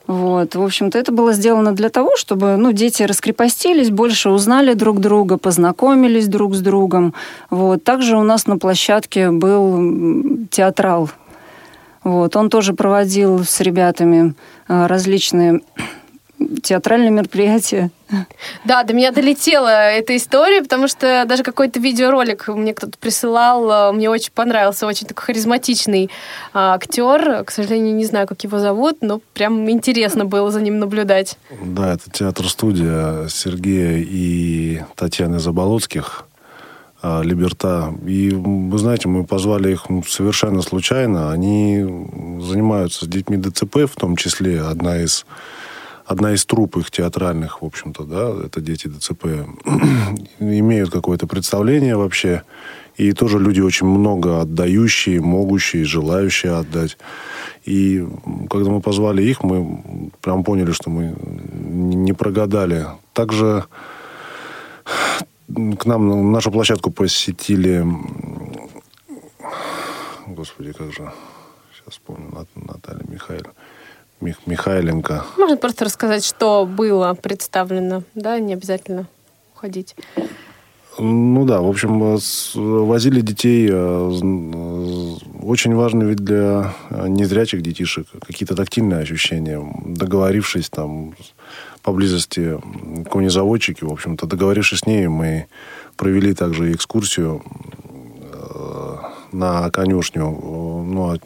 [0.06, 5.00] Вот, в общем-то, это было сделано для того, чтобы ну, дети раскрепостились, больше узнали друг
[5.00, 7.14] друга, познакомились друг с другом.
[7.50, 7.84] Вот.
[7.84, 11.10] Также у нас на площадке был театрал.
[12.04, 12.36] Вот.
[12.36, 14.36] Он тоже проводил с ребятами
[14.68, 15.62] а, различные
[16.62, 17.92] театральное мероприятие.
[18.64, 23.92] Да, до меня долетела эта история, потому что даже какой-то видеоролик мне кто-то присылал, э,
[23.92, 26.12] мне очень понравился, очень такой харизматичный
[26.54, 27.44] а, актер.
[27.44, 31.38] К сожалению, не знаю, как его зовут, но прям интересно было за ним наблюдать.
[31.64, 36.26] Да, это театр-студия Сергея и Татьяны Заболоцких.
[37.06, 37.94] А, Либерта.
[38.08, 41.34] И, вы знаете, мы позвали их совершенно случайно.
[41.34, 41.84] Они
[42.40, 45.26] занимаются с детьми ДЦП, в том числе одна из
[46.06, 49.26] одна из труп их театральных, в общем-то, да, это дети ДЦП,
[50.40, 52.44] имеют какое-то представление вообще.
[52.96, 56.98] И тоже люди очень много отдающие, могущие, желающие отдать.
[57.66, 58.08] И
[58.50, 61.16] когда мы позвали их, мы прям поняли, что мы
[61.54, 62.86] не прогадали.
[63.14, 63.66] Также
[65.48, 67.86] к нам на нашу площадку посетили...
[70.28, 71.12] Господи, как же...
[71.74, 73.54] Сейчас вспомню, Наталья Михайловна.
[74.24, 75.26] Мих Михайленко.
[75.38, 79.08] Можно просто рассказать, что было представлено, да, не обязательно
[79.54, 79.96] уходить.
[81.00, 82.00] Ну да, в общем,
[82.86, 83.68] возили детей.
[83.72, 84.10] Э,
[85.42, 86.74] очень важно ведь для
[87.08, 89.60] незрячих детишек какие-то тактильные ощущения.
[89.86, 91.16] Договорившись там
[91.82, 92.60] поблизости
[93.12, 95.48] конезаводчики, в общем-то, договорившись с ней, мы
[95.98, 97.83] провели также экскурсию э,
[99.34, 100.30] на конюшню.
[100.86, 101.18] Ну, а,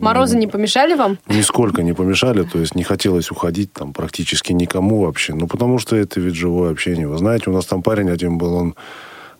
[0.00, 1.18] Морозы не помешали вам?
[1.28, 5.34] Нисколько не помешали, то есть не хотелось уходить там практически никому вообще.
[5.34, 7.08] Ну, потому что это ведь живое общение.
[7.08, 8.74] Вы знаете, у нас там парень один был, он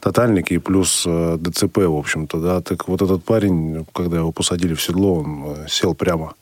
[0.00, 2.60] тотальник и плюс э, ДЦП, в общем-то, да.
[2.60, 6.34] Так вот этот парень, когда его посадили в седло, он э, сел прямо.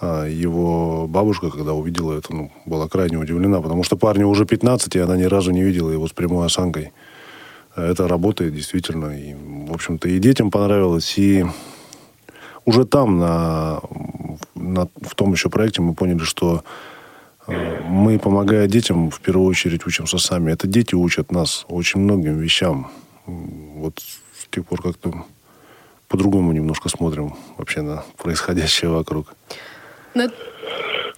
[0.00, 4.96] А его бабушка, когда увидела это, ну, была крайне удивлена, потому что парню уже 15,
[4.96, 6.92] и она ни разу не видела его с прямой осанкой.
[7.76, 9.16] Это работает действительно.
[9.18, 11.44] И, в общем-то, и детям понравилось, и
[12.64, 13.80] уже там, на,
[14.54, 16.62] на, в том еще проекте, мы поняли, что
[17.46, 20.52] мы, помогая детям, в первую очередь учимся сами.
[20.52, 22.90] Это дети учат нас очень многим вещам.
[23.26, 25.24] Вот с тех пор как-то
[26.08, 29.34] по-другому немножко смотрим вообще на происходящее вокруг.
[30.14, 30.28] Но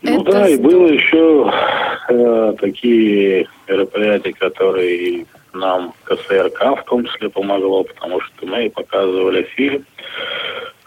[0.03, 0.33] ну это...
[0.33, 8.21] да, и было еще э, такие мероприятия, которые нам КСРК в том числе помогло, потому
[8.21, 9.85] что мы показывали фильм.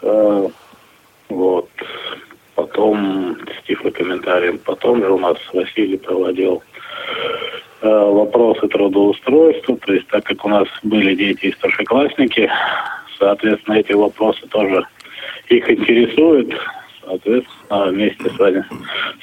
[0.02, 0.48] Э,
[1.28, 1.68] вот
[2.54, 4.58] потом с тифлокомментарием.
[4.58, 6.62] Потом же у нас Василий проводил
[7.82, 9.76] э, вопросы трудоустройства.
[9.76, 12.50] То есть так как у нас были дети и старшеклассники,
[13.18, 14.84] соответственно, эти вопросы тоже
[15.48, 16.54] их интересуют.
[17.08, 18.64] Соответственно, вместе с, вами,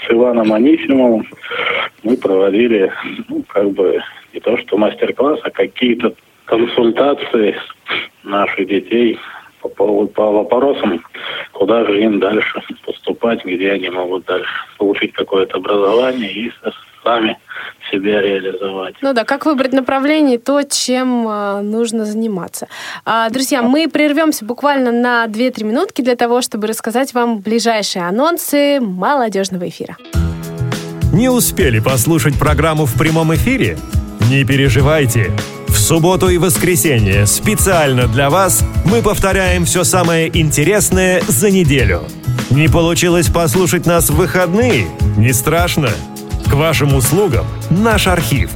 [0.06, 1.28] с Иваном Анисимовым
[2.02, 2.92] мы проводили,
[3.30, 4.02] ну, как бы,
[4.34, 7.56] не то что мастер-класс, а какие-то консультации
[8.24, 9.20] наших детей
[9.62, 11.04] по, по, по вопросам,
[11.52, 16.52] куда же им дальше поступать, где они могут дальше получить какое-то образование и
[17.06, 17.38] сами
[17.92, 18.96] себя реализовать.
[19.02, 22.68] Ну да, как выбрать направление, то, чем э, нужно заниматься.
[23.06, 28.80] А, друзья, мы прервемся буквально на 2-3 минутки для того, чтобы рассказать вам ближайшие анонсы
[28.80, 29.98] молодежного эфира.
[31.14, 33.78] Не успели послушать программу в прямом эфире?
[34.30, 35.32] Не переживайте.
[35.68, 42.02] В субботу и воскресенье специально для вас мы повторяем все самое интересное за неделю.
[42.50, 44.88] Не получилось послушать нас в выходные?
[45.18, 45.90] Не страшно.
[46.50, 48.50] К вашим услугам наш архив.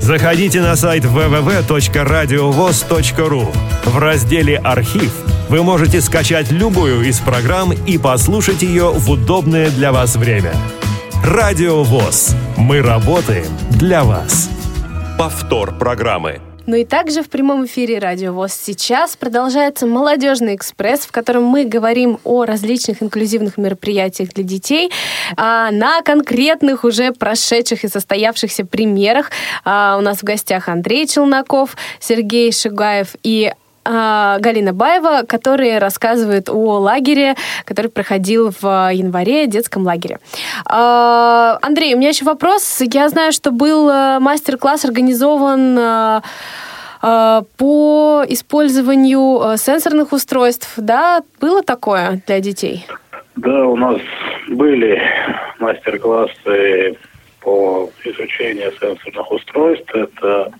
[0.00, 3.54] Заходите на сайт www.radiovoz.ru.
[3.84, 5.12] В разделе «Архив»
[5.48, 10.54] вы можете скачать любую из программ и послушать ее в удобное для вас время.
[11.24, 12.34] Радио ВОЗ.
[12.56, 14.50] Мы работаем для вас.
[15.18, 16.40] Повтор программы.
[16.66, 21.64] Ну и также в прямом эфире Радио ВОЗ сейчас продолжается «Молодежный экспресс», в котором мы
[21.64, 24.92] говорим о различных инклюзивных мероприятиях для детей,
[25.36, 29.32] а на конкретных уже прошедших и состоявшихся примерах.
[29.64, 33.52] А у нас в гостях Андрей Челноков, Сергей Шигаев и
[33.84, 40.18] Галина Баева, которые рассказывают о лагере, который проходил в январе, детском лагере.
[40.66, 42.80] А, Андрей, у меня еще вопрос.
[42.80, 43.86] Я знаю, что был
[44.20, 46.22] мастер-класс организован
[47.00, 51.22] по использованию сенсорных устройств, да?
[51.40, 52.86] Было такое для детей?
[53.34, 53.96] Да, у нас
[54.48, 55.02] были
[55.58, 56.96] мастер-классы
[57.42, 59.94] по изучению сенсорных устройств.
[59.94, 60.52] Это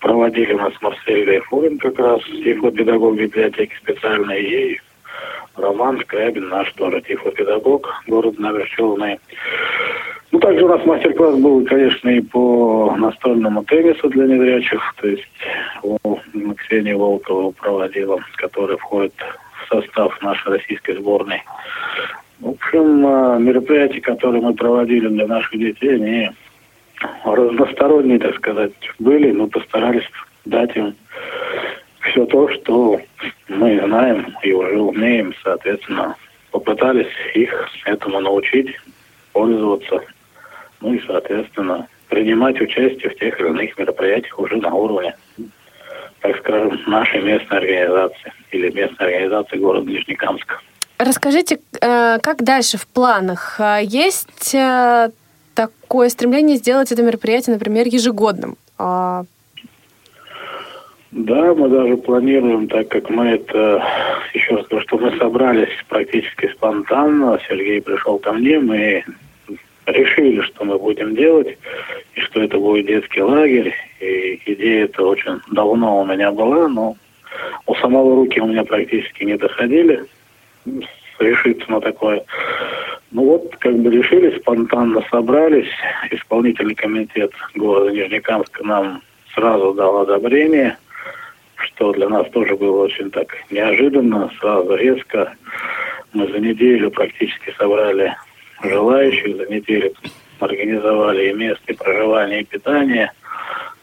[0.00, 4.80] проводили у нас Марсель Гайфурин как раз, тифлопедагог библиотеки специальной, и
[5.56, 9.18] Роман Скрябин, наш тоже тифлопедагог, город Наверчелный.
[10.32, 15.28] Ну, также у нас мастер-класс был, конечно, и по настольному теннису для незрячих, то есть
[15.82, 15.98] у
[16.54, 21.42] Ксения Волкова проводила, который входит в состав нашей российской сборной.
[22.40, 26.30] В общем, э, мероприятия, которые мы проводили для наших детей, они
[27.24, 30.04] разносторонние, так сказать, были, но постарались
[30.44, 30.94] дать им
[32.00, 33.00] все то, что
[33.48, 36.16] мы знаем и уже умеем, соответственно,
[36.50, 38.74] попытались их этому научить,
[39.32, 40.00] пользоваться,
[40.80, 45.14] ну и, соответственно, принимать участие в тех или иных мероприятиях уже на уровне,
[46.20, 50.60] так скажем, нашей местной организации или местной организации города Нижнекамска.
[50.98, 53.60] Расскажите, э, как дальше в планах?
[53.60, 55.10] Э, есть э,
[55.54, 58.56] такое стремление сделать это мероприятие, например, ежегодным?
[58.78, 59.24] А,
[61.10, 63.82] да, мы даже планируем, так как мы это,
[64.32, 67.38] еще раз говорю, что мы собрались практически спонтанно.
[67.46, 69.04] Сергей пришел ко мне, мы
[69.84, 71.58] решили, что мы будем делать,
[72.14, 73.74] и что это будет детский лагерь.
[74.00, 76.96] И идея это очень давно у меня была, но
[77.66, 80.06] у самого руки у меня практически не доходили
[81.18, 82.22] решиться на такое.
[83.12, 85.70] Ну вот, как бы решили, спонтанно собрались.
[86.10, 89.02] Исполнительный комитет города Нижнекамска нам
[89.34, 90.76] сразу дал одобрение,
[91.56, 95.34] что для нас тоже было очень так неожиданно, сразу резко.
[96.12, 98.14] Мы за неделю практически собрали
[98.62, 99.92] желающих, за неделю
[100.40, 103.12] организовали и место и проживания, и питания.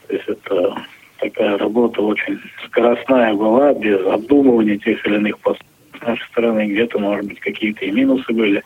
[0.07, 0.75] То есть это
[1.19, 5.72] такая работа очень скоростная была, без обдумывания тех или иных поступков
[6.05, 8.63] нашей стороны, где-то, может быть, какие-то и минусы были.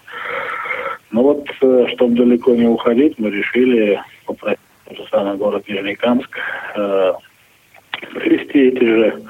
[1.12, 6.30] Но вот, э, чтобы далеко не уходить, мы решили попросить тот же самый город Нижнекамск
[6.76, 7.14] э,
[8.14, 9.24] провести эти же,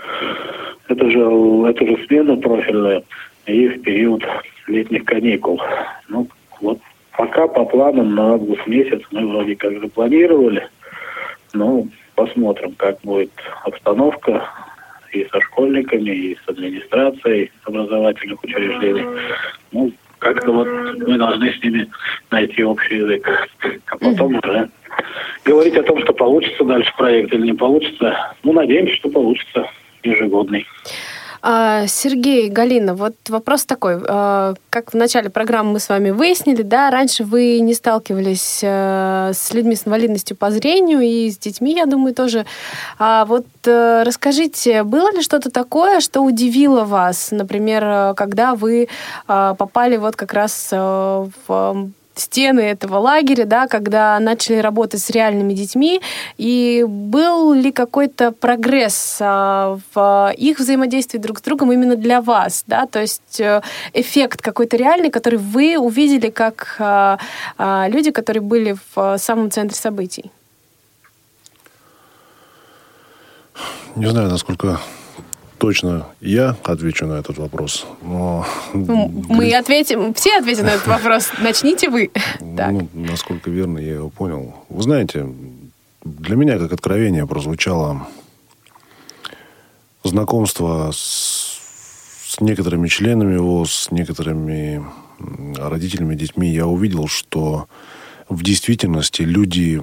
[0.87, 3.03] это же, эту же смену профильную
[3.45, 4.23] и в период
[4.67, 5.61] летних каникул.
[6.09, 6.27] Ну,
[6.61, 6.79] вот
[7.15, 10.67] пока по планам на август месяц мы вроде как запланировали.
[11.53, 13.31] Ну, посмотрим, как будет
[13.63, 14.49] обстановка
[15.11, 19.05] и со школьниками, и с администрацией образовательных учреждений.
[19.71, 20.67] Ну, как-то вот
[21.07, 21.87] мы должны с ними
[22.31, 23.49] найти общий язык.
[23.87, 24.69] А потом уже
[25.45, 28.33] говорить о том, что получится дальше проект или не получится.
[28.43, 29.69] Ну, надеемся, что получится
[30.03, 30.65] ежегодный.
[31.49, 34.01] А, Сергей, Галина, вот вопрос такой.
[34.05, 39.31] А, как в начале программы мы с вами выяснили, да, раньше вы не сталкивались э,
[39.33, 42.45] с людьми с инвалидностью по зрению и с детьми, я думаю, тоже.
[42.99, 48.89] А вот э, расскажите, было ли что-то такое, что удивило вас, например, когда вы
[49.25, 51.89] попали вот как раз в
[52.19, 56.01] стены этого лагеря, да, когда начали работать с реальными детьми,
[56.37, 62.63] и был ли какой-то прогресс а, в их взаимодействии друг с другом именно для вас,
[62.67, 63.61] да, то есть э,
[63.93, 67.19] эффект какой-то реальный, который вы увидели как а,
[67.57, 70.31] а, люди, которые были в самом центре событий?
[73.95, 74.79] Не знаю, насколько
[75.57, 77.85] точно я отвечу на этот вопрос.
[78.01, 78.45] Но...
[78.73, 81.31] Мы ответим, все ответят на этот вопрос.
[81.41, 82.11] Начните вы.
[82.39, 84.55] Ну, насколько верно я его понял.
[84.69, 85.27] Вы знаете,
[86.03, 88.07] для меня как откровение прозвучало
[90.03, 91.59] знакомство с,
[92.27, 94.85] с некоторыми членами его, с некоторыми
[95.57, 96.49] родителями, детьми.
[96.49, 97.67] Я увидел, что
[98.29, 99.81] в действительности люди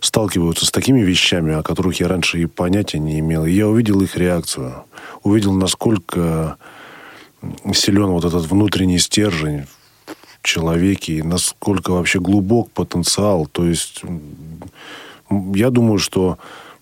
[0.00, 3.44] сталкиваются с такими вещами, о которых я раньше и понятия не имел.
[3.44, 4.84] И я увидел их реакцию.
[5.22, 6.56] Увидел, насколько
[7.72, 9.66] силен вот этот внутренний стержень
[10.06, 13.46] в человеке, и насколько вообще глубок потенциал.
[13.46, 14.02] То есть
[15.54, 16.38] я думаю, что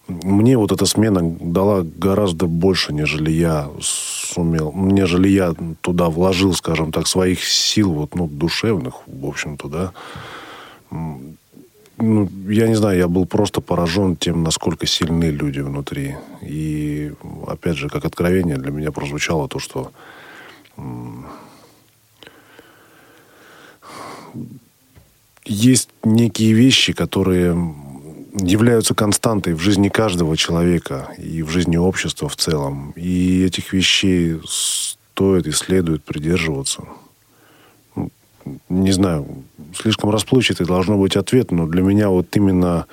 [0.09, 6.93] мне вот эта смена дала гораздо больше, нежели я сумел, нежели я туда вложил, скажем
[6.93, 9.93] так, своих сил, вот, ну, душевных, в общем-то, да
[11.99, 16.17] ну, я не знаю, я был просто поражен тем, насколько сильны люди внутри.
[16.43, 17.13] И,
[17.47, 19.93] опять же, как откровение для меня прозвучало то, что
[25.45, 27.75] есть некие вещи, которые
[28.35, 32.93] являются константой в жизни каждого человека и в жизни общества в целом.
[32.97, 36.83] И этих вещей стоит и следует придерживаться
[38.69, 39.27] не знаю,
[39.75, 42.87] слишком расплывчатый должно быть ответ, но для меня вот именно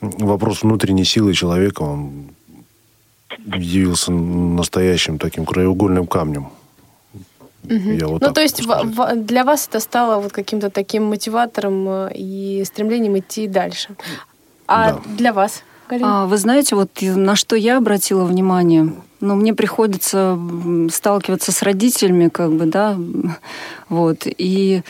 [0.00, 2.30] вопрос внутренней силы человека, он
[3.46, 6.48] явился настоящим таким краеугольным камнем.
[7.64, 7.90] Угу.
[7.90, 11.88] Я вот ну, то есть в, в, для вас это стало вот каким-то таким мотиватором
[11.88, 13.96] э, и стремлением идти дальше.
[14.68, 15.00] А да.
[15.16, 15.64] для вас?
[15.88, 20.38] А, вы знаете, вот на что я обратила внимание, но мне приходится
[20.90, 22.96] сталкиваться с родителями, как бы, да,
[23.88, 24.82] вот, и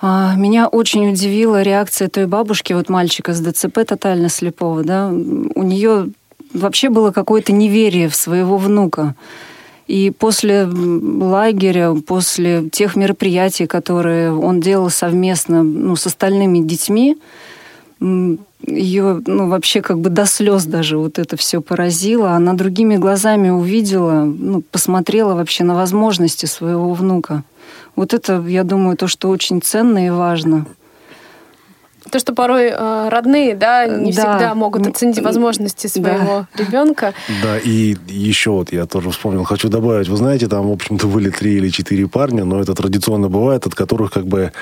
[0.00, 5.62] а, меня очень удивила реакция той бабушки, вот мальчика с ДЦП тотально слепого, да, у
[5.62, 6.10] нее
[6.52, 9.14] вообще было какое-то неверие в своего внука.
[9.86, 17.18] И после лагеря, после тех мероприятий, которые он делал совместно ну, с остальными детьми,
[18.66, 22.32] ее ну, вообще как бы до слез даже вот это все поразило.
[22.32, 27.42] Она другими глазами увидела, ну, посмотрела вообще на возможности своего внука.
[27.96, 30.66] Вот это, я думаю, то, что очень ценно и важно.
[32.10, 34.32] То, что порой э, родные, да, не да.
[34.32, 36.64] всегда могут оценить возможности своего да.
[36.64, 37.14] ребенка.
[37.42, 41.30] Да, и еще вот я тоже вспомнил, хочу добавить, вы знаете, там, в общем-то, были
[41.30, 44.52] три или четыре парня, но это традиционно бывает, от которых как бы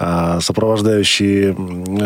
[0.00, 1.56] а, сопровождающие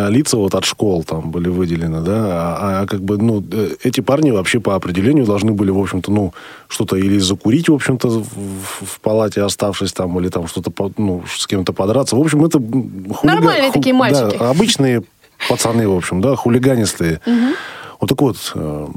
[0.09, 4.01] лица вот от школ там были выделены, да, а, а как бы, ну, э, эти
[4.01, 6.33] парни вообще по определению должны были, в общем-то, ну,
[6.69, 11.47] что-то или закурить, в общем-то, в, в палате оставшись там, или там что-то, ну, с
[11.47, 12.17] кем-то подраться.
[12.17, 12.59] В общем, это...
[12.59, 13.19] Хулига...
[13.25, 13.75] Нормальные ху...
[13.75, 14.39] такие мальчики.
[14.39, 15.03] Да, обычные
[15.51, 17.21] пацаны, в общем, да, хулиганистые.
[17.27, 17.55] Угу.
[18.01, 18.89] Вот так вот, э,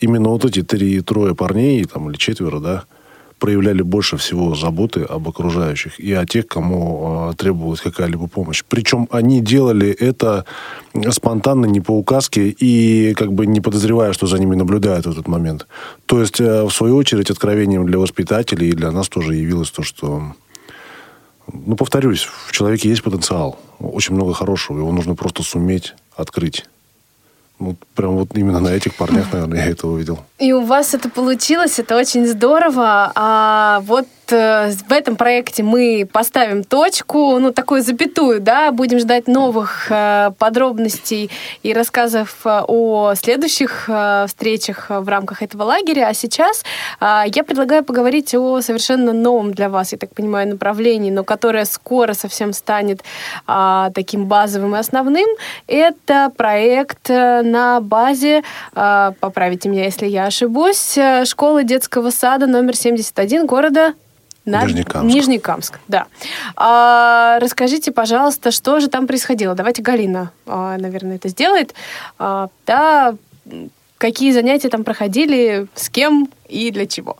[0.00, 2.84] именно вот эти три-трое парней, там, или четверо, да,
[3.38, 8.64] проявляли больше всего заботы об окружающих и о тех, кому э, требовалась какая-либо помощь.
[8.68, 10.44] Причем они делали это
[11.10, 15.28] спонтанно, не по указке и как бы не подозревая, что за ними наблюдают в этот
[15.28, 15.66] момент.
[16.06, 19.82] То есть, э, в свою очередь, откровением для воспитателей и для нас тоже явилось то,
[19.82, 20.34] что
[21.52, 23.58] ну, повторюсь, в человеке есть потенциал.
[23.78, 24.78] Очень много хорошего.
[24.78, 26.66] Его нужно просто суметь открыть.
[27.58, 30.20] Вот прям вот именно на этих парнях, наверное, я это увидел.
[30.38, 33.12] И у вас это получилось, это очень здорово.
[33.14, 39.86] А вот в этом проекте мы поставим точку, ну, такую запятую, да, будем ждать новых
[39.90, 41.30] э, подробностей
[41.62, 46.08] и рассказов э, о следующих э, встречах в рамках этого лагеря.
[46.08, 46.62] А сейчас
[47.00, 51.64] э, я предлагаю поговорить о совершенно новом для вас, я так понимаю, направлении, но которое
[51.64, 53.02] скоро совсем станет
[53.46, 55.28] э, таким базовым и основным.
[55.66, 58.42] Это проект э, на базе,
[58.74, 63.94] э, поправите меня, если я ошибусь, э, школы детского сада номер 71 города
[64.48, 65.14] на Нижнекамск.
[65.14, 66.06] Нижнекамск, да.
[66.56, 69.54] А, расскажите, пожалуйста, что же там происходило?
[69.54, 71.74] Давайте Галина, а, наверное, это сделает.
[72.18, 73.14] А, да,
[73.98, 77.16] какие занятия там проходили, с кем и для чего?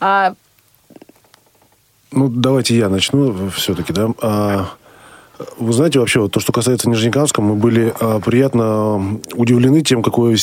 [0.00, 0.34] А,
[2.10, 4.08] Ну, давайте я начну все-таки, да.
[4.22, 4.68] А,
[5.58, 10.36] Вы знаете, вообще, то, что касается Нижнекамска, мы были а, приятно удивлены тем, какую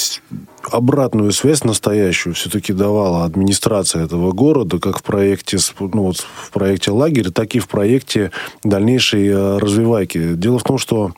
[0.72, 6.91] обратную связь настоящую все-таки давала администрация этого города, как в проекте, ну, вот в проекте
[6.91, 8.32] лагеря, так и в проекте
[8.64, 10.34] дальнейшей а, развивайки.
[10.34, 11.12] Дело в том, что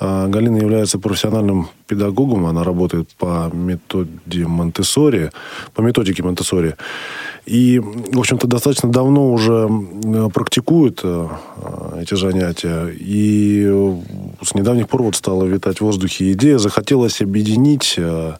[0.00, 5.32] Галина является профессиональным педагогом, она работает по методе Монтессори,
[5.74, 6.76] по методике Монтессори.
[7.46, 12.88] И, в общем-то, достаточно давно уже м, практикует э, э, эти занятия.
[12.88, 13.96] И э,
[14.42, 16.58] с недавних пор вот стала витать в воздухе идея.
[16.58, 18.34] Захотелось объединить э,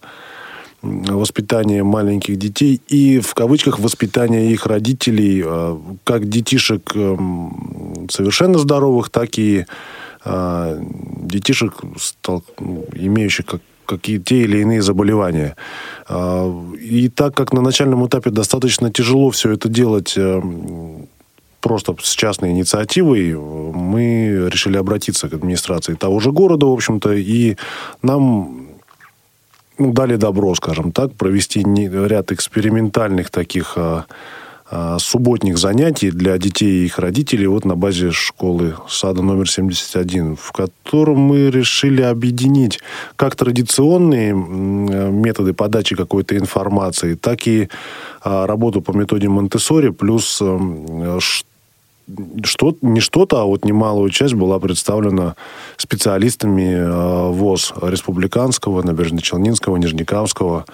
[0.82, 9.09] воспитание маленьких детей и, в кавычках, воспитание их родителей, э, как детишек эм, совершенно здоровых,
[9.09, 9.64] так и
[10.25, 10.81] э,
[11.23, 15.57] детишек, стал- ну, имеющих как какие те или иные заболевания.
[16.09, 16.47] А,
[16.79, 20.43] И так как на начальном этапе достаточно тяжело все это делать э,
[21.61, 23.35] просто с частной инициативой,
[23.73, 27.57] мы решили обратиться к администрации того же города, в общем-то, и
[28.03, 28.69] нам
[29.79, 31.64] ну, дали добро, скажем так, провести
[32.09, 34.05] ряд экспериментальных таких а, а,
[34.99, 40.53] субботних занятий для детей и их родителей вот на базе школы сада номер 71, в
[40.53, 42.81] котором мы решили объединить
[43.16, 47.69] как традиционные м, методы подачи какой-то информации, так и
[48.21, 51.45] а, работу по методе Монтессори, плюс ш-
[52.43, 55.35] что, не что-то, а вот немалую часть была представлена
[55.77, 60.64] специалистами э, ВОЗ республиканского, Набережно-Челнинского, Нижнекамского.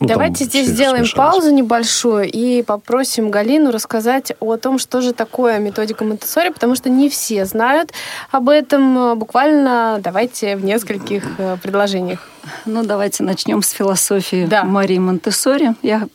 [0.00, 1.32] Ну, там Давайте здесь все сделаем смешались.
[1.32, 6.88] паузу небольшую и попросим Галину рассказать о том, что же такое методика Монтессори, потому что
[6.88, 7.92] не все знают
[8.30, 9.18] об этом.
[9.18, 12.20] Буквально давайте в нескольких э, предложениях.
[12.64, 14.64] Ну, давайте начнем с философии Да.
[14.64, 15.74] Марии Монтессори.
[15.82, 16.06] Я,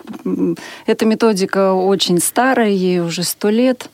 [0.85, 3.89] эта методика очень старая, ей уже сто лет.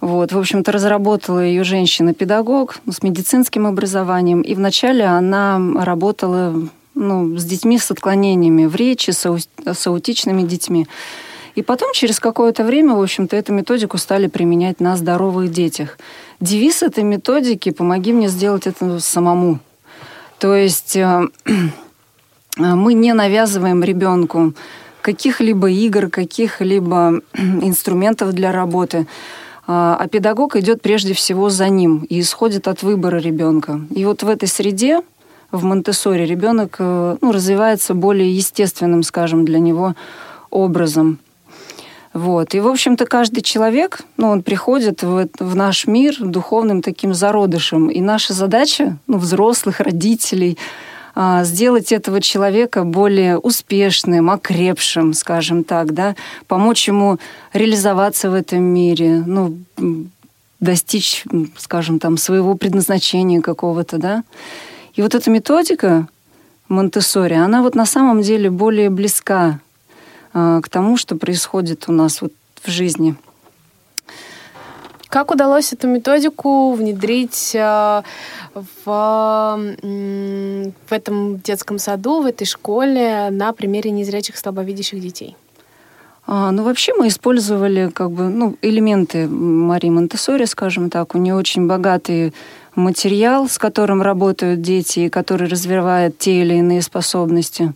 [0.00, 4.42] Вот, в общем-то, разработала ее женщина-педагог ну, с медицинским образованием.
[4.42, 6.54] И вначале она работала
[6.96, 10.88] ну, с детьми с отклонениями в речи, с, ау- с аутичными детьми.
[11.54, 15.98] И потом, через какое-то время, в общем-то, эту методику стали применять на здоровых детях.
[16.40, 19.60] Девиз этой методики «Помоги мне сделать это самому».
[20.38, 21.28] То есть э,
[22.58, 24.52] мы не навязываем ребенку
[25.00, 29.06] каких-либо игр, каких-либо инструментов для работы.
[29.66, 33.80] А а педагог идет прежде всего за ним и исходит от выбора ребенка.
[33.90, 35.00] И вот в этой среде,
[35.52, 39.94] в Монтессори, ребенок э, ну, развивается более естественным, скажем, для него
[40.50, 41.18] образом.
[42.12, 42.54] Вот.
[42.54, 47.88] И, в общем-то, каждый человек, ну, он приходит в, в наш мир духовным таким зародышем.
[47.88, 50.56] И наша задача, ну, взрослых, родителей,
[51.14, 56.14] а, сделать этого человека более успешным, окрепшим, скажем так, да,
[56.46, 57.18] помочь ему
[57.52, 59.58] реализоваться в этом мире, ну,
[60.60, 61.24] достичь,
[61.56, 64.24] скажем, там, своего предназначения какого-то, да.
[64.96, 66.08] И вот эта методика
[66.68, 69.60] Монтессори, она вот на самом деле более близка
[70.32, 72.32] а, к тому, что происходит у нас вот
[72.62, 73.14] в жизни.
[75.08, 78.02] Как удалось эту методику внедрить э,
[78.54, 79.74] в,
[80.88, 85.36] в этом детском саду, в этой школе на примере незрячих слабовидящих детей?
[86.26, 91.14] А, ну, вообще мы использовали как бы, ну, элементы Марии Монтессори, скажем так.
[91.14, 92.34] У нее очень богатый
[92.74, 97.74] материал, с которым работают дети, и который развивает те или иные способности.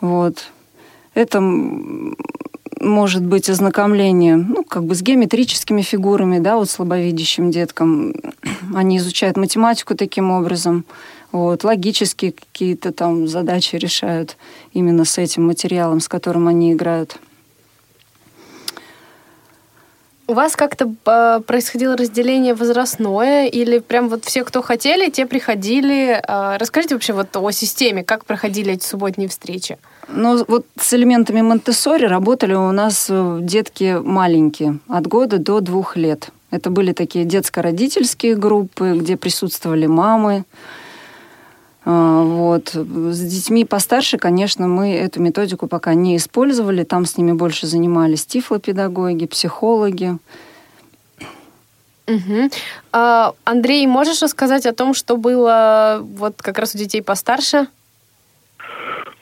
[0.00, 0.50] Вот.
[1.12, 1.40] Это
[2.80, 8.14] может быть ознакомление, ну, как бы с геометрическими фигурами, да, вот слабовидящим деткам.
[8.74, 10.84] Они изучают математику таким образом.
[11.30, 14.36] Вот, логические какие-то там задачи решают
[14.72, 17.18] именно с этим материалом, с которым они играют.
[20.26, 26.18] У вас как-то э, происходило разделение возрастное или прям вот все, кто хотели, те приходили?
[26.26, 29.76] Э, расскажите вообще вот о системе, как проходили эти субботние встречи?
[30.08, 31.72] Ну, вот с элементами монте
[32.06, 36.30] работали у нас э, детки маленькие, от года до двух лет.
[36.50, 40.44] Это были такие детско-родительские группы, где присутствовали мамы,
[41.84, 42.68] вот.
[42.70, 46.84] С детьми постарше, конечно, мы эту методику пока не использовали.
[46.84, 50.16] Там с ними больше занимались тифлопедагоги, психологи.
[52.06, 52.50] Угу.
[52.92, 57.66] А, Андрей, можешь рассказать о том, что было вот как раз у детей постарше?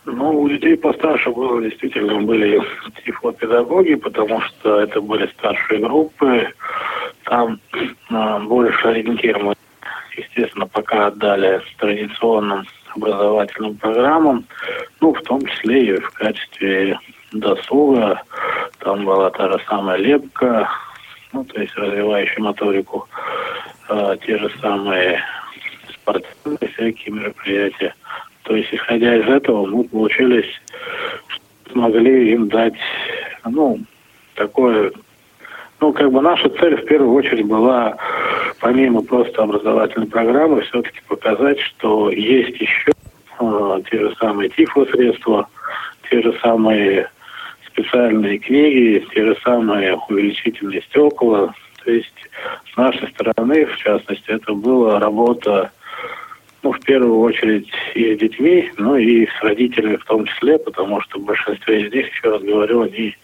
[0.04, 2.60] Ну, у детей постарше было действительно были
[3.04, 6.48] тифлопедагоги, потому что это были старшие группы.
[7.24, 7.60] Там
[8.10, 9.54] а, больше ориентированы
[10.16, 14.44] естественно, пока отдали традиционным образовательным программам,
[15.00, 16.98] ну, в том числе и в качестве
[17.32, 18.22] досуга.
[18.78, 20.68] Там была та же самая лепка,
[21.32, 23.08] ну, то есть развивающая моторику,
[23.88, 25.22] э, те же самые
[25.92, 27.94] спортивные всякие мероприятия.
[28.42, 30.60] То есть, исходя из этого, мы получились,
[31.70, 32.74] смогли им дать,
[33.44, 33.78] ну,
[34.34, 34.92] такое
[35.82, 37.96] ну, как бы наша цель в первую очередь была,
[38.62, 42.92] помимо просто образовательной программы, все-таки показать, что есть еще
[43.40, 45.48] э, те же самые тифлосредства,
[46.08, 47.10] те же самые
[47.66, 51.52] специальные книги, те же самые увеличительные стекла.
[51.84, 52.14] То есть
[52.72, 55.72] с нашей стороны, в частности, это была работа,
[56.62, 61.00] ну, в первую очередь и с детьми, но и с родителями в том числе, потому
[61.00, 63.16] что в большинстве из них, еще раз говорю, они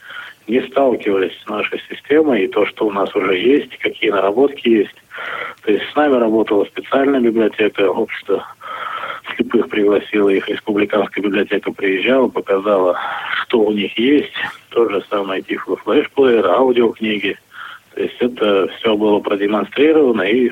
[0.49, 4.95] не сталкивались с нашей системой, и то, что у нас уже есть, какие наработки есть.
[5.63, 8.47] То есть с нами работала специальная библиотека, общество
[9.37, 12.99] слепых пригласила их, республиканская библиотека приезжала, показала,
[13.43, 14.33] что у них есть.
[14.71, 17.39] То же самое тифло флешплеер, аудиокниги.
[17.95, 20.51] То есть это все было продемонстрировано, и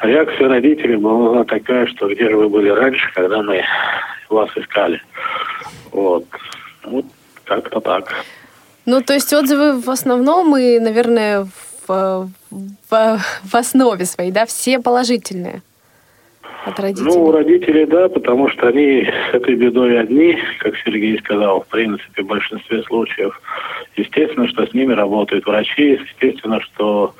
[0.00, 3.62] реакция родителей была такая, что где же вы были раньше, когда мы
[4.28, 5.02] вас искали.
[5.92, 6.24] Вот.
[6.84, 7.04] Вот
[7.44, 8.24] как-то так.
[8.86, 11.48] Ну, то есть отзывы в основном и, наверное,
[11.86, 12.30] в,
[12.90, 15.62] в, в основе своей, да, все положительные
[16.64, 17.10] от родителей?
[17.12, 21.66] Ну, у родителей, да, потому что они с этой бедой одни, как Сергей сказал, в
[21.66, 23.40] принципе, в большинстве случаев.
[23.96, 27.14] Естественно, что с ними работают врачи, естественно, что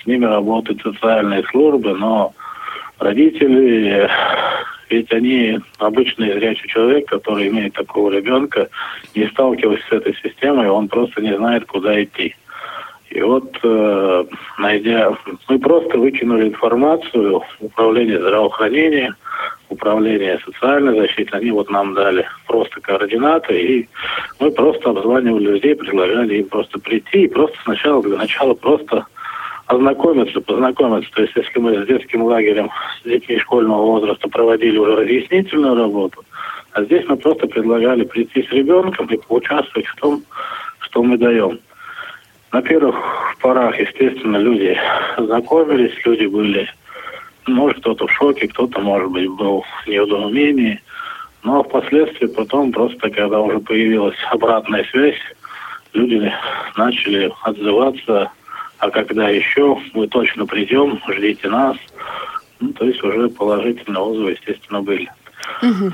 [0.00, 2.32] с ними работают социальные службы, но
[2.98, 4.08] родители
[4.90, 8.68] ведь они обычный зрячий человек, который имеет такого ребенка,
[9.14, 12.34] не сталкиваясь с этой системой, он просто не знает, куда идти.
[13.10, 14.24] И вот, э,
[14.58, 15.12] найдя,
[15.48, 19.16] мы просто выкинули информацию, управление здравоохранения,
[19.68, 23.88] управление социальной защиты, они вот нам дали просто координаты, и
[24.38, 29.06] мы просто обзванивали людей, предлагали им просто прийти, и просто сначала, для начала просто
[29.70, 31.10] ознакомиться, познакомиться.
[31.12, 36.24] То есть, если мы с детским лагерем, с детьми школьного возраста проводили уже разъяснительную работу,
[36.72, 40.22] а здесь мы просто предлагали прийти с ребенком и поучаствовать в том,
[40.80, 41.60] что мы даем.
[42.52, 42.96] На первых
[43.40, 44.76] порах, естественно, люди
[45.16, 46.68] знакомились, люди были,
[47.46, 50.80] может, кто-то в шоке, кто-то, может быть, был в недоумении.
[51.44, 55.20] Но впоследствии потом, просто когда уже появилась обратная связь,
[55.92, 56.32] люди
[56.76, 58.32] начали отзываться
[58.80, 61.76] а когда еще мы точно придем, ждите нас.
[62.60, 65.10] Ну, то есть уже положительные отзывы, естественно, были.
[65.62, 65.92] Угу.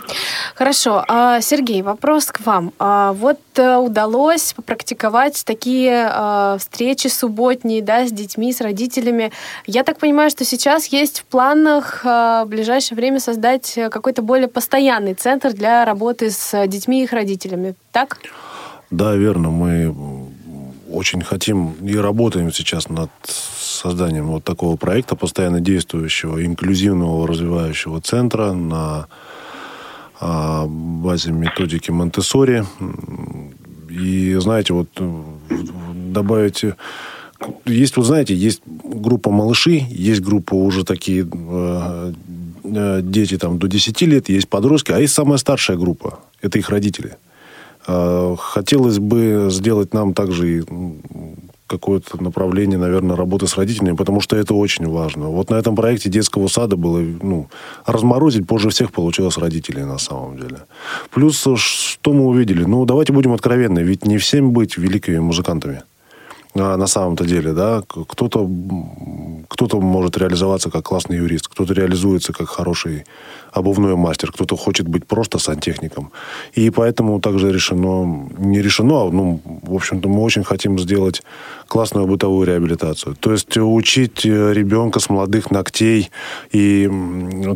[0.55, 1.05] Хорошо.
[1.09, 2.72] А, Сергей, вопрос к вам.
[2.78, 9.32] А, вот э, удалось попрактиковать такие а, встречи субботние да, с детьми, с родителями.
[9.66, 15.14] Я так понимаю, что сейчас есть в планах в ближайшее время создать какой-то более постоянный
[15.14, 17.74] центр для работы с детьми и их родителями.
[17.91, 18.18] Так?
[18.91, 19.51] Да, верно.
[19.51, 19.93] Мы
[20.91, 28.53] очень хотим и работаем сейчас над созданием вот такого проекта, постоянно действующего, инклюзивного развивающего центра
[28.53, 29.07] на
[30.20, 32.64] а, базе методики Монтессори.
[33.91, 34.89] И, знаете, вот
[36.12, 36.64] добавить...
[37.66, 42.12] Есть, вот знаете, есть группа малыши, есть группа уже такие э,
[42.64, 46.20] э дети там до 10 лет, есть подростки, а есть самая старшая группа.
[46.41, 47.11] Это их родители.
[47.11, 47.16] А,
[47.87, 50.64] хотелось бы сделать нам также
[51.66, 55.28] какое-то направление, наверное, работы с родителями, потому что это очень важно.
[55.28, 57.49] Вот на этом проекте детского сада было, ну,
[57.84, 60.59] разморозить позже всех получилось родителей на самом деле.
[61.11, 62.64] Плюс, что мы увидели?
[62.64, 65.82] Ну, давайте будем откровенны, ведь не всем быть великими музыкантами.
[66.57, 68.49] На самом-то деле, да, кто-то
[69.49, 73.05] кто-то может реализоваться как классный юрист, кто-то реализуется как хороший
[73.53, 76.11] обувной мастер, кто-то хочет быть просто сантехником.
[76.53, 81.23] И поэтому также решено, не решено, а, ну, в общем-то, мы очень хотим сделать
[81.69, 83.17] классную бытовую реабилитацию.
[83.17, 86.11] То есть учить ребенка с молодых ногтей
[86.53, 86.91] и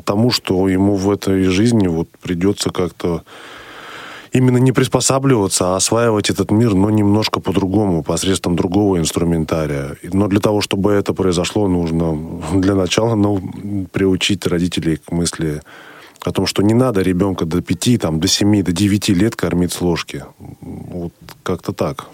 [0.04, 3.22] тому, что ему в этой жизни вот придется как-то
[4.32, 9.96] именно не приспосабливаться, а осваивать этот мир, но немножко по-другому, посредством другого инструментария.
[10.02, 12.18] Но для того, чтобы это произошло, нужно
[12.54, 13.40] для начала ну,
[13.92, 15.62] приучить родителей к мысли
[16.22, 19.72] о том, что не надо ребенка до пяти, там, до семи, до девяти лет кормить
[19.72, 20.24] с ложки.
[20.60, 21.12] Вот
[21.42, 22.06] как-то так.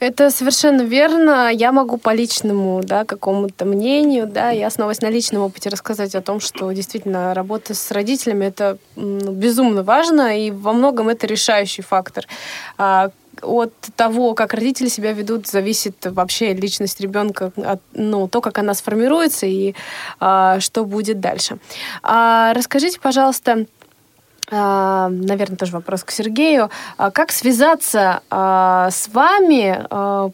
[0.00, 1.50] Это совершенно верно.
[1.52, 6.22] Я могу по личному, да, какому-то мнению, да, и основываясь на личном опыте рассказать о
[6.22, 11.82] том, что действительно работа с родителями это ну, безумно важно, и во многом это решающий
[11.82, 12.26] фактор.
[12.76, 13.10] А,
[13.42, 18.74] от того, как родители себя ведут, зависит вообще личность ребенка, от, ну, то, как она
[18.74, 19.74] сформируется и
[20.20, 21.58] а, что будет дальше.
[22.02, 23.66] А, расскажите, пожалуйста,
[24.50, 26.70] наверное, тоже вопрос к Сергею.
[26.96, 29.84] А как связаться а, с вами,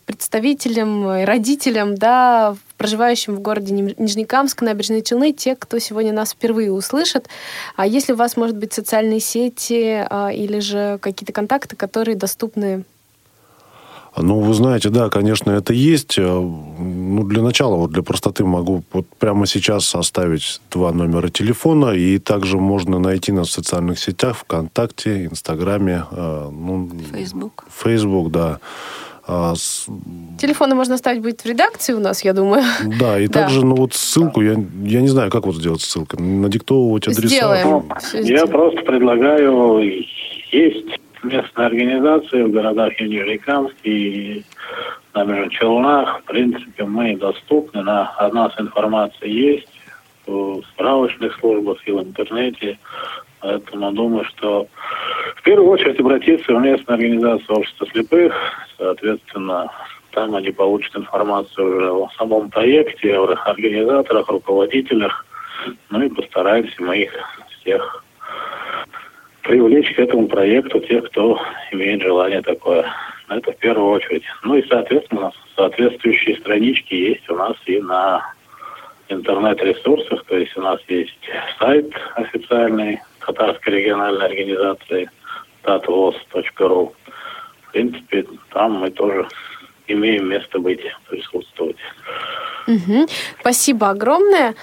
[0.07, 7.29] представителем, родителем, да, проживающим в городе Нижнекамск, Набережные Челны, те, кто сегодня нас впервые услышит.
[7.77, 12.85] А если у вас, может быть, социальные сети или же какие-то контакты, которые доступны
[14.17, 16.19] ну, вы знаете, да, конечно, это есть.
[16.19, 21.91] Э, ну, для начала, вот для простоты могу вот прямо сейчас оставить два номера телефона,
[21.91, 26.05] и также можно найти нас в социальных сетях, ВКонтакте, Инстаграме.
[26.13, 27.65] Э, ну, Фейсбук.
[27.71, 28.61] Фейсбук, да.
[29.27, 29.87] А, с...
[30.39, 32.63] Телефоны можно оставить будет в редакции у нас, я думаю.
[33.01, 33.41] Да, и да.
[33.41, 37.29] также, ну вот ссылку, я, я не знаю, как вот сделать ссылку, надиктовывать адреса.
[37.35, 37.69] Сделаем.
[37.69, 38.49] Ну, я сделаем.
[38.49, 39.83] просто предлагаю,
[40.53, 44.45] есть местные организации в городах Нижнекамске, и
[45.15, 47.83] на Челнах, в принципе, мы доступны.
[47.83, 49.69] На, о нас информация есть
[50.27, 52.79] в справочных службах и в интернете.
[53.41, 54.67] Поэтому думаю, что
[55.37, 58.35] в первую очередь обратиться в местную организацию общества слепых.
[58.79, 59.71] Соответственно,
[60.13, 65.27] там они получат информацию уже о самом проекте, о организаторах, руководителях.
[65.91, 67.13] Ну и постараемся мы их
[67.61, 68.04] всех
[69.45, 71.41] привлечь к этому проекту тех, кто
[71.71, 72.91] имеет желание такое.
[73.29, 74.25] Это в первую очередь.
[74.43, 78.33] Ну и, соответственно, соответствующие странички есть у нас и на
[79.09, 80.25] интернет-ресурсах.
[80.25, 81.19] То есть у нас есть
[81.59, 85.11] сайт официальный татарской региональной организации
[85.63, 86.93] tatvoz.ru.
[87.69, 89.27] В принципе, там мы тоже
[89.89, 91.77] имеем место быть, присутствовать.
[92.67, 93.07] Угу.
[93.41, 94.55] Спасибо огромное.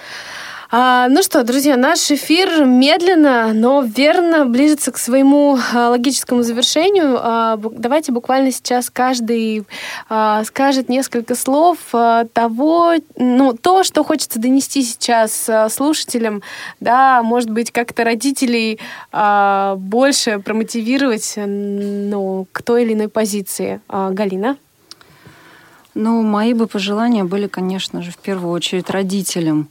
[0.74, 7.18] А, ну что, друзья, наш эфир медленно, но верно ближется к своему а, логическому завершению.
[7.20, 9.66] А, давайте буквально сейчас каждый
[10.08, 16.40] а, скажет несколько слов а, того, ну, то, что хочется донести сейчас а, слушателям,
[16.80, 18.80] да, может быть, как-то родителей
[19.12, 23.82] а, больше промотивировать, ну, к той или иной позиции.
[23.90, 24.56] А, Галина?
[25.94, 29.68] Ну, мои бы пожелания были, конечно же, в первую очередь родителям.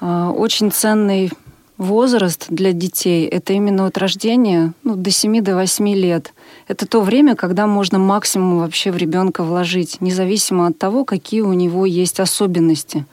[0.00, 1.30] А, очень ценный
[1.76, 6.34] возраст для детей– это именно от рождения ну, до 7 до 8 лет.
[6.66, 11.52] Это то время, когда можно максимум вообще в ребенка вложить, независимо от того, какие у
[11.52, 13.06] него есть особенности.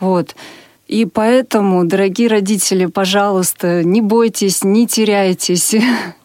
[0.00, 0.34] Вот.
[0.88, 5.74] И поэтому, дорогие родители, пожалуйста, не бойтесь, не теряйтесь.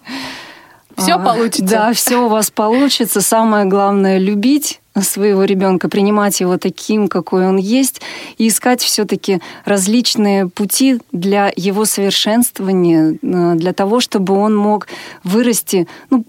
[0.98, 1.64] Все а, получится.
[1.64, 3.22] Да, все у вас получится.
[3.22, 8.02] Самое главное любить своего ребенка, принимать его таким, какой он есть,
[8.38, 14.88] и искать все-таки различные пути для его совершенствования, э, для того, чтобы он мог
[15.24, 16.26] вырасти ну,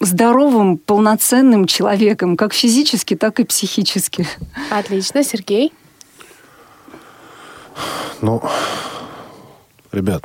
[0.00, 4.26] здоровым, полноценным человеком, как физически, так и психически.
[4.70, 5.72] Отлично, Сергей.
[8.20, 8.42] Ну,
[9.92, 10.24] ребят,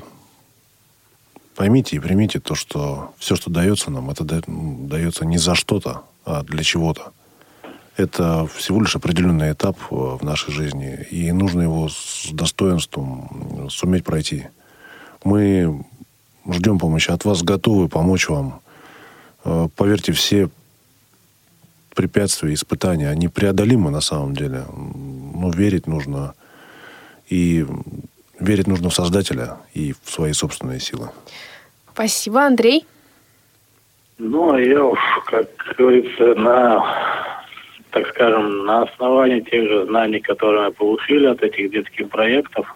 [1.58, 6.44] поймите и примите то, что все, что дается нам, это дается не за что-то, а
[6.44, 7.12] для чего-то
[7.98, 14.06] это всего лишь определенный этап э, в нашей жизни, и нужно его с достоинством суметь
[14.06, 14.48] пройти.
[15.24, 15.84] Мы
[16.48, 18.62] ждем помощи от вас, готовы помочь вам.
[19.44, 20.50] Э, поверьте, все
[21.96, 24.66] препятствия, испытания, они преодолимы на самом деле.
[24.68, 26.36] Но верить нужно.
[27.30, 27.66] И
[28.40, 31.10] верить нужно в Создателя и в свои собственные силы.
[31.98, 32.86] Спасибо, Андрей.
[34.20, 36.86] Ну, а я уж, как говорится, на
[37.90, 42.68] так скажем, на основании тех же знаний, которые мы получили от этих детских проектов,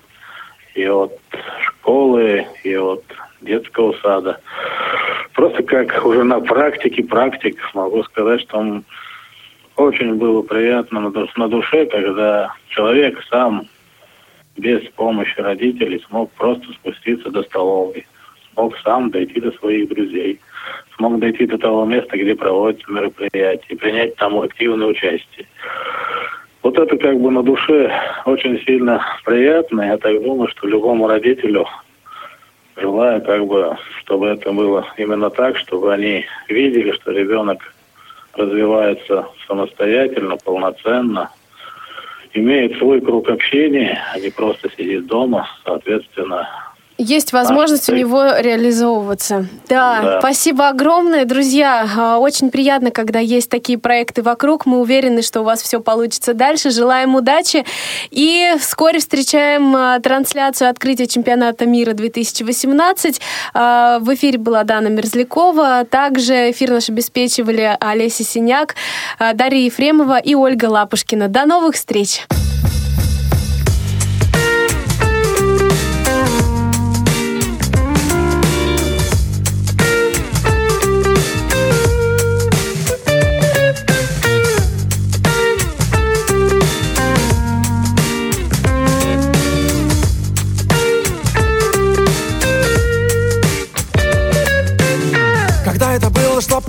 [0.74, 1.12] и от
[1.62, 3.04] школы, и от
[3.42, 4.42] детского сада.
[5.34, 8.82] Просто как уже на практике практик могу сказать, что
[9.76, 13.68] очень было приятно на душе, когда человек сам
[14.58, 18.08] без помощи родителей смог просто спуститься до столовой,
[18.54, 20.40] смог сам дойти до своих друзей,
[20.96, 25.48] смог дойти до того места, где проводятся мероприятия, принять там активное участие.
[26.64, 27.92] Вот это как бы на душе
[28.26, 29.82] очень сильно приятно.
[29.82, 31.66] Я так думаю, что любому родителю
[32.78, 37.74] желаю как бы, чтобы это было именно так, чтобы они видели, что ребенок
[38.34, 41.32] развивается самостоятельно, полноценно,
[42.34, 46.48] имеет свой круг общения, а не просто сидит дома, соответственно,
[47.02, 49.48] есть возможность а, у него реализовываться.
[49.68, 51.88] Да, да, спасибо огромное, друзья.
[51.98, 54.66] А, очень приятно, когда есть такие проекты вокруг.
[54.66, 56.70] Мы уверены, что у вас все получится дальше.
[56.70, 57.66] Желаем удачи.
[58.12, 63.22] И вскоре встречаем а, трансляцию открытия чемпионата мира 2018.
[63.54, 65.86] В эфире была Дана Мерзлякова.
[65.90, 68.76] Также эфир наш обеспечивали Олеся Синяк,
[69.20, 71.28] Дарья Ефремова и Ольга Лапушкина.
[71.28, 72.26] До новых встреч!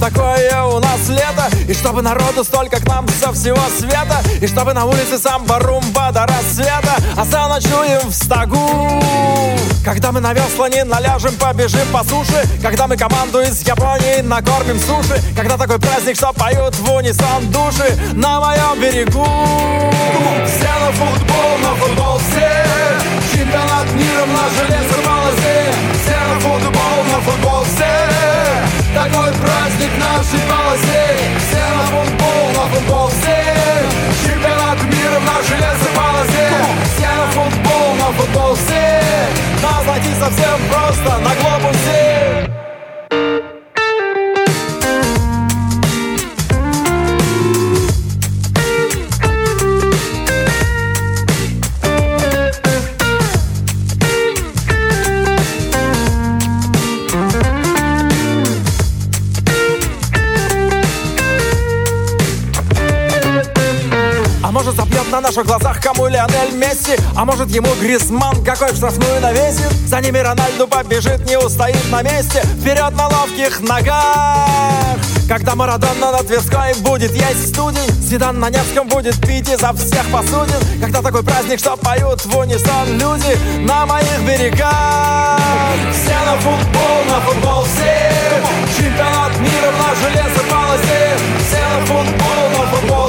[0.02, 1.48] Такое у нас лето.
[1.68, 4.20] И чтобы народу столько к нам со всего света.
[4.40, 6.96] И чтобы на улице самба румба до рассвета.
[7.16, 8.58] А сам ночуем в стогу.
[9.84, 12.48] Когда мы на весла не наляжем, побежим по суше.
[12.60, 15.20] Когда мы команду из Японии накормим суши.
[15.36, 17.96] Когда такой праздник, что поют в унисон души.
[18.14, 19.26] На моем берегу.
[20.46, 22.50] Все на футбол, на футбол все.
[23.32, 25.72] Чемпионат мира в наш железо полосе
[26.02, 31.16] Все на футбол, на футбол все такой праздник нашей полосе.
[31.38, 33.42] Все на футбол, на футбол все.
[34.24, 36.48] Чемпионат мира в нашей лесополосе
[36.94, 39.02] Все на футбол, на футбол все.
[39.62, 42.51] Нас найти совсем просто на глобусе
[65.12, 66.96] на наших глазах кому Лионель Месси?
[67.14, 69.70] А может ему Гризман какой в штрафную навесит?
[69.86, 72.42] За ними Рональду побежит, не устоит на месте.
[72.60, 74.96] Вперед на ловких ногах.
[75.28, 80.06] Когда Марадона на Тверской будет есть студень Зидан на Невском будет пить и за всех
[80.10, 80.80] посудин.
[80.80, 85.40] Когда такой праздник, что поют в унисон люди На моих берегах.
[85.92, 88.12] Все на футбол, на футбол все.
[88.76, 91.16] Чемпионат мира в наш железо полосе.
[91.46, 93.01] Все на футбол, на футбол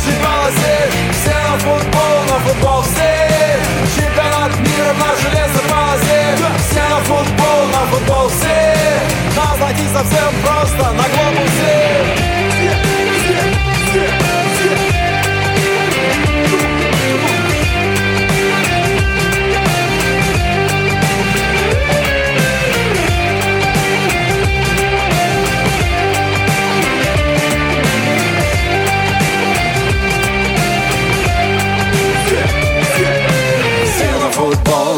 [0.00, 3.58] нашей полосе Все на футбол, на футбол все
[3.94, 8.76] Чемпионат мира в нашей лесополосе Все на футбол, на футбол все
[9.36, 12.09] Нас найти совсем просто на глобусе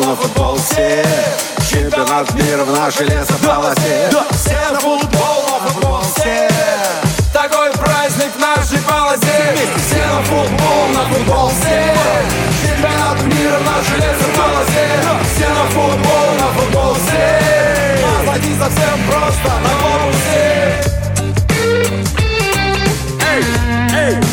[0.04, 1.04] на футболсе
[1.70, 4.10] Чемпионат мира в нашей лесополосе.
[4.32, 6.48] Все на футбол на футболсе
[7.32, 9.56] Такой праздник в нашей полосе.
[9.76, 11.94] Все на футбол на футболсе
[12.62, 14.88] Чемпионат мира в нашей лесополосе.
[15.34, 17.40] Все на футбол на футболсе
[18.04, 20.82] А зайти совсем просто на глобусе
[23.30, 23.44] Эй,
[23.94, 24.31] эй.